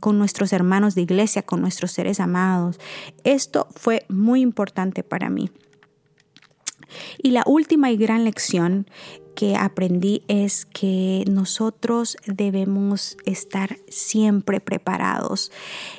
con 0.00 0.18
nuestros 0.18 0.52
hermanos 0.54 0.94
de 0.94 1.02
iglesia, 1.02 1.42
con 1.42 1.60
nuestros 1.60 1.92
seres 1.92 2.20
amados. 2.20 2.80
Esto 3.22 3.68
fue 3.74 4.06
muy 4.08 4.40
importante 4.40 5.02
para 5.02 5.28
mí. 5.28 5.50
Y 7.22 7.32
la 7.32 7.42
última 7.46 7.90
y 7.90 7.96
gran 7.96 8.24
lección 8.24 8.86
que 9.38 9.54
aprendí 9.54 10.24
es 10.26 10.66
que 10.66 11.22
nosotros 11.30 12.16
debemos 12.26 13.16
estar 13.24 13.78
siempre 13.86 14.58
preparados 14.58 15.52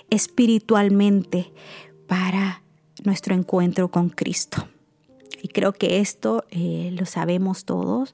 espiritualmente 0.09 1.53
para 2.05 2.63
nuestro 3.05 3.33
encuentro 3.33 3.91
con 3.91 4.09
Cristo. 4.09 4.67
Y 5.41 5.47
creo 5.47 5.71
que 5.71 6.01
esto 6.01 6.43
eh, 6.51 6.93
lo 6.99 7.05
sabemos 7.05 7.63
todos. 7.63 8.13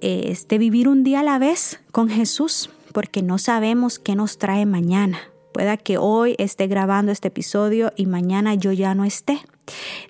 Es 0.00 0.48
de 0.48 0.58
vivir 0.58 0.88
un 0.88 1.04
día 1.04 1.20
a 1.20 1.22
la 1.22 1.38
vez 1.38 1.78
con 1.92 2.08
Jesús, 2.08 2.70
porque 2.92 3.22
no 3.22 3.38
sabemos 3.38 4.00
qué 4.00 4.16
nos 4.16 4.36
trae 4.36 4.66
mañana. 4.66 5.20
Pueda 5.52 5.76
que 5.76 5.96
hoy 5.96 6.34
esté 6.38 6.66
grabando 6.66 7.12
este 7.12 7.28
episodio 7.28 7.92
y 7.94 8.06
mañana 8.06 8.56
yo 8.56 8.72
ya 8.72 8.96
no 8.96 9.04
esté. 9.04 9.38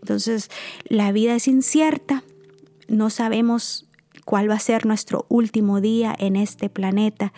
Entonces, 0.00 0.48
la 0.88 1.12
vida 1.12 1.34
es 1.34 1.46
incierta 1.46 2.24
no 2.88 3.10
sabemos 3.10 3.88
cuál 4.24 4.50
va 4.50 4.54
a 4.54 4.60
ser 4.60 4.86
nuestro 4.86 5.26
último 5.28 5.80
día 5.80 6.14
en 6.18 6.36
este 6.36 6.68
planeta, 6.68 7.32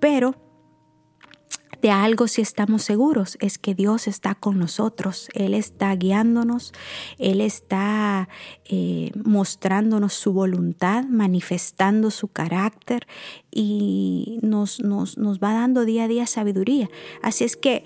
pero 0.00 0.34
de 1.82 1.90
algo 1.90 2.26
sí 2.26 2.42
estamos 2.42 2.82
seguros, 2.82 3.36
es 3.40 3.58
que 3.58 3.74
Dios 3.74 4.08
está 4.08 4.34
con 4.34 4.58
nosotros, 4.58 5.28
Él 5.34 5.54
está 5.54 5.94
guiándonos, 5.94 6.72
Él 7.18 7.40
está 7.40 8.28
eh, 8.64 9.12
mostrándonos 9.24 10.14
su 10.14 10.32
voluntad, 10.32 11.04
manifestando 11.04 12.10
su 12.10 12.28
carácter 12.28 13.06
y 13.50 14.38
nos, 14.42 14.80
nos, 14.80 15.18
nos 15.18 15.38
va 15.38 15.52
dando 15.52 15.84
día 15.84 16.04
a 16.04 16.08
día 16.08 16.26
sabiduría. 16.26 16.88
Así 17.22 17.44
es 17.44 17.56
que 17.56 17.84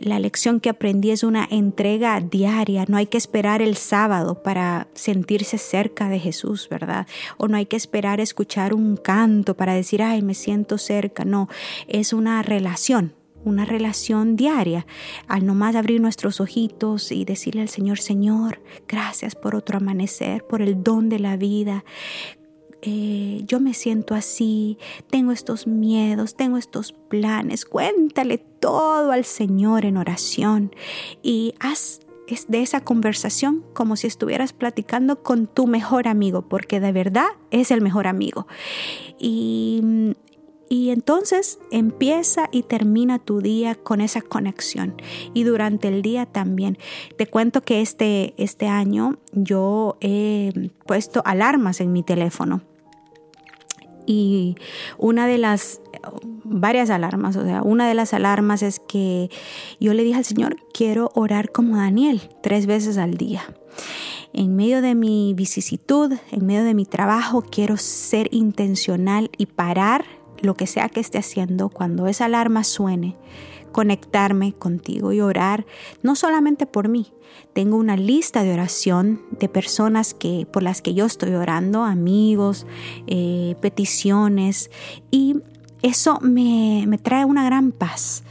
la 0.00 0.18
lección 0.18 0.60
que 0.60 0.70
aprendí 0.70 1.10
es 1.10 1.22
una 1.22 1.46
entrega 1.50 2.20
diaria. 2.20 2.84
No 2.88 2.96
hay 2.96 3.06
que 3.06 3.18
esperar 3.18 3.62
el 3.62 3.76
sábado 3.76 4.42
para 4.42 4.88
sentirse 4.94 5.58
cerca 5.58 6.08
de 6.08 6.18
Jesús, 6.18 6.68
¿verdad? 6.68 7.06
O 7.38 7.48
no 7.48 7.56
hay 7.56 7.66
que 7.66 7.76
esperar 7.76 8.20
escuchar 8.20 8.74
un 8.74 8.96
canto 8.96 9.56
para 9.56 9.74
decir, 9.74 10.02
ay, 10.02 10.22
me 10.22 10.34
siento 10.34 10.78
cerca. 10.78 11.24
No, 11.24 11.48
es 11.88 12.12
una 12.12 12.42
relación 12.42 13.14
una 13.46 13.64
relación 13.64 14.34
diaria, 14.34 14.86
al 15.28 15.46
nomás 15.46 15.76
abrir 15.76 16.00
nuestros 16.00 16.40
ojitos 16.40 17.12
y 17.12 17.24
decirle 17.24 17.62
al 17.62 17.68
Señor, 17.68 18.00
Señor, 18.00 18.60
gracias 18.88 19.36
por 19.36 19.54
otro 19.54 19.76
amanecer, 19.76 20.44
por 20.44 20.62
el 20.62 20.82
don 20.82 21.08
de 21.08 21.20
la 21.20 21.36
vida. 21.36 21.84
Eh, 22.88 23.42
yo 23.46 23.58
me 23.58 23.74
siento 23.74 24.14
así, 24.14 24.78
tengo 25.10 25.32
estos 25.32 25.66
miedos, 25.66 26.36
tengo 26.36 26.56
estos 26.56 26.92
planes, 26.92 27.64
cuéntale 27.64 28.38
todo 28.38 29.10
al 29.10 29.24
Señor 29.24 29.84
en 29.84 29.96
oración 29.96 30.72
y 31.20 31.54
haz 31.58 31.98
de 32.46 32.62
esa 32.62 32.82
conversación 32.82 33.64
como 33.72 33.96
si 33.96 34.06
estuvieras 34.06 34.52
platicando 34.52 35.24
con 35.24 35.48
tu 35.48 35.66
mejor 35.66 36.06
amigo, 36.06 36.42
porque 36.42 36.78
de 36.78 36.92
verdad 36.92 37.26
es 37.50 37.72
el 37.72 37.80
mejor 37.80 38.06
amigo. 38.06 38.46
Y, 39.18 40.14
y 40.68 40.90
entonces 40.90 41.58
empieza 41.72 42.48
y 42.52 42.62
termina 42.62 43.18
tu 43.18 43.40
día 43.40 43.74
con 43.74 44.00
esa 44.00 44.22
conexión. 44.22 44.94
Y 45.34 45.42
durante 45.42 45.88
el 45.88 46.02
día 46.02 46.26
también. 46.26 46.78
Te 47.16 47.26
cuento 47.26 47.62
que 47.62 47.80
este, 47.80 48.34
este 48.36 48.66
año 48.68 49.18
yo 49.32 49.96
he 50.00 50.70
puesto 50.86 51.22
alarmas 51.24 51.80
en 51.80 51.92
mi 51.92 52.04
teléfono 52.04 52.62
y 54.06 54.56
una 54.98 55.26
de 55.26 55.38
las 55.38 55.80
varias 56.44 56.90
alarmas, 56.90 57.36
o 57.36 57.44
sea, 57.44 57.62
una 57.62 57.88
de 57.88 57.94
las 57.94 58.14
alarmas 58.14 58.62
es 58.62 58.80
que 58.80 59.30
yo 59.80 59.94
le 59.94 60.04
dije 60.04 60.18
al 60.18 60.24
Señor, 60.24 60.56
quiero 60.72 61.10
orar 61.14 61.50
como 61.50 61.76
Daniel 61.76 62.22
tres 62.42 62.66
veces 62.66 62.98
al 62.98 63.16
día. 63.16 63.42
En 64.32 64.54
medio 64.54 64.82
de 64.82 64.94
mi 64.94 65.34
vicisitud, 65.34 66.12
en 66.30 66.46
medio 66.46 66.64
de 66.64 66.74
mi 66.74 66.84
trabajo, 66.84 67.42
quiero 67.42 67.76
ser 67.76 68.28
intencional 68.32 69.30
y 69.38 69.46
parar 69.46 70.04
lo 70.40 70.54
que 70.54 70.66
sea 70.66 70.88
que 70.88 71.00
esté 71.00 71.18
haciendo 71.18 71.68
cuando 71.68 72.06
esa 72.06 72.26
alarma 72.26 72.62
suene 72.62 73.16
conectarme 73.76 74.54
contigo 74.54 75.12
y 75.12 75.20
orar 75.20 75.66
no 76.02 76.16
solamente 76.16 76.64
por 76.64 76.88
mí. 76.88 77.12
Tengo 77.52 77.76
una 77.76 77.94
lista 77.94 78.42
de 78.42 78.54
oración 78.54 79.20
de 79.38 79.50
personas 79.50 80.14
que, 80.14 80.46
por 80.50 80.62
las 80.62 80.80
que 80.80 80.94
yo 80.94 81.04
estoy 81.04 81.34
orando, 81.34 81.84
amigos, 81.84 82.66
eh, 83.06 83.54
peticiones, 83.60 84.70
y 85.10 85.42
eso 85.82 86.18
me, 86.22 86.86
me 86.88 86.96
trae 86.96 87.26
una 87.26 87.44
gran 87.44 87.70
paz 87.70 88.24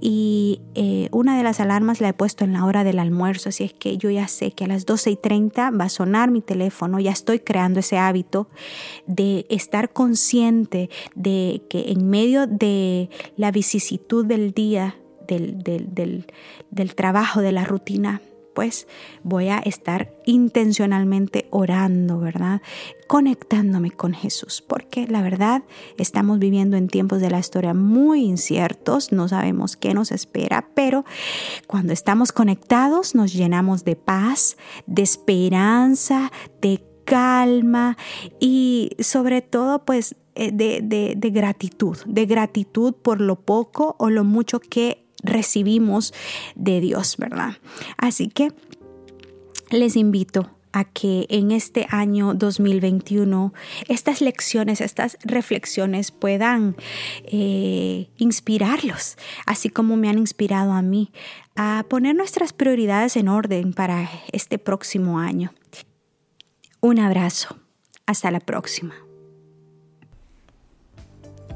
y 0.00 0.60
eh, 0.74 1.08
una 1.10 1.36
de 1.36 1.42
las 1.42 1.60
alarmas 1.60 2.00
la 2.00 2.10
he 2.10 2.12
puesto 2.12 2.44
en 2.44 2.52
la 2.52 2.64
hora 2.64 2.84
del 2.84 2.98
almuerzo, 2.98 3.48
así 3.48 3.64
es 3.64 3.72
que 3.72 3.96
yo 3.96 4.10
ya 4.10 4.28
sé 4.28 4.52
que 4.52 4.64
a 4.64 4.68
las 4.68 4.86
12 4.86 5.10
y 5.10 5.16
30 5.16 5.70
va 5.70 5.84
a 5.84 5.88
sonar 5.88 6.30
mi 6.30 6.42
teléfono, 6.42 7.00
ya 7.00 7.12
estoy 7.12 7.40
creando 7.40 7.80
ese 7.80 7.98
hábito 7.98 8.48
de 9.06 9.46
estar 9.48 9.92
consciente 9.92 10.90
de 11.14 11.62
que 11.70 11.92
en 11.92 12.08
medio 12.08 12.46
de 12.46 13.08
la 13.36 13.50
vicisitud 13.50 14.24
del 14.26 14.52
día, 14.52 14.96
del, 15.26 15.62
del, 15.62 16.26
del 16.70 16.94
trabajo, 16.94 17.40
de 17.40 17.52
la 17.52 17.64
rutina, 17.64 18.20
pues 18.56 18.88
voy 19.22 19.48
a 19.48 19.58
estar 19.58 20.10
intencionalmente 20.24 21.46
orando, 21.50 22.18
¿verdad? 22.18 22.62
Conectándome 23.06 23.90
con 23.90 24.14
Jesús, 24.14 24.64
porque 24.66 25.06
la 25.06 25.20
verdad 25.20 25.62
estamos 25.98 26.38
viviendo 26.38 26.78
en 26.78 26.88
tiempos 26.88 27.20
de 27.20 27.30
la 27.30 27.38
historia 27.38 27.74
muy 27.74 28.24
inciertos, 28.24 29.12
no 29.12 29.28
sabemos 29.28 29.76
qué 29.76 29.92
nos 29.92 30.10
espera, 30.10 30.70
pero 30.74 31.04
cuando 31.66 31.92
estamos 31.92 32.32
conectados 32.32 33.14
nos 33.14 33.34
llenamos 33.34 33.84
de 33.84 33.94
paz, 33.94 34.56
de 34.86 35.02
esperanza, 35.02 36.32
de 36.62 36.82
calma 37.04 37.98
y 38.40 38.92
sobre 39.00 39.42
todo 39.42 39.84
pues 39.84 40.16
eh, 40.34 40.50
de, 40.50 40.80
de, 40.82 41.12
de 41.14 41.30
gratitud, 41.30 41.98
de 42.06 42.24
gratitud 42.24 42.94
por 42.94 43.20
lo 43.20 43.36
poco 43.36 43.96
o 43.98 44.08
lo 44.08 44.24
mucho 44.24 44.60
que 44.60 45.05
recibimos 45.26 46.14
de 46.54 46.80
Dios, 46.80 47.16
¿verdad? 47.18 47.58
Así 47.98 48.28
que 48.28 48.52
les 49.70 49.96
invito 49.96 50.50
a 50.72 50.84
que 50.84 51.26
en 51.30 51.52
este 51.52 51.86
año 51.90 52.34
2021 52.34 53.54
estas 53.88 54.20
lecciones, 54.20 54.82
estas 54.82 55.16
reflexiones 55.24 56.10
puedan 56.10 56.76
eh, 57.24 58.08
inspirarlos, 58.18 59.16
así 59.46 59.70
como 59.70 59.96
me 59.96 60.10
han 60.10 60.18
inspirado 60.18 60.72
a 60.72 60.82
mí, 60.82 61.12
a 61.54 61.86
poner 61.88 62.14
nuestras 62.14 62.52
prioridades 62.52 63.16
en 63.16 63.28
orden 63.28 63.72
para 63.72 64.10
este 64.32 64.58
próximo 64.58 65.18
año. 65.18 65.54
Un 66.80 66.98
abrazo. 66.98 67.56
Hasta 68.04 68.30
la 68.30 68.40
próxima. 68.40 69.05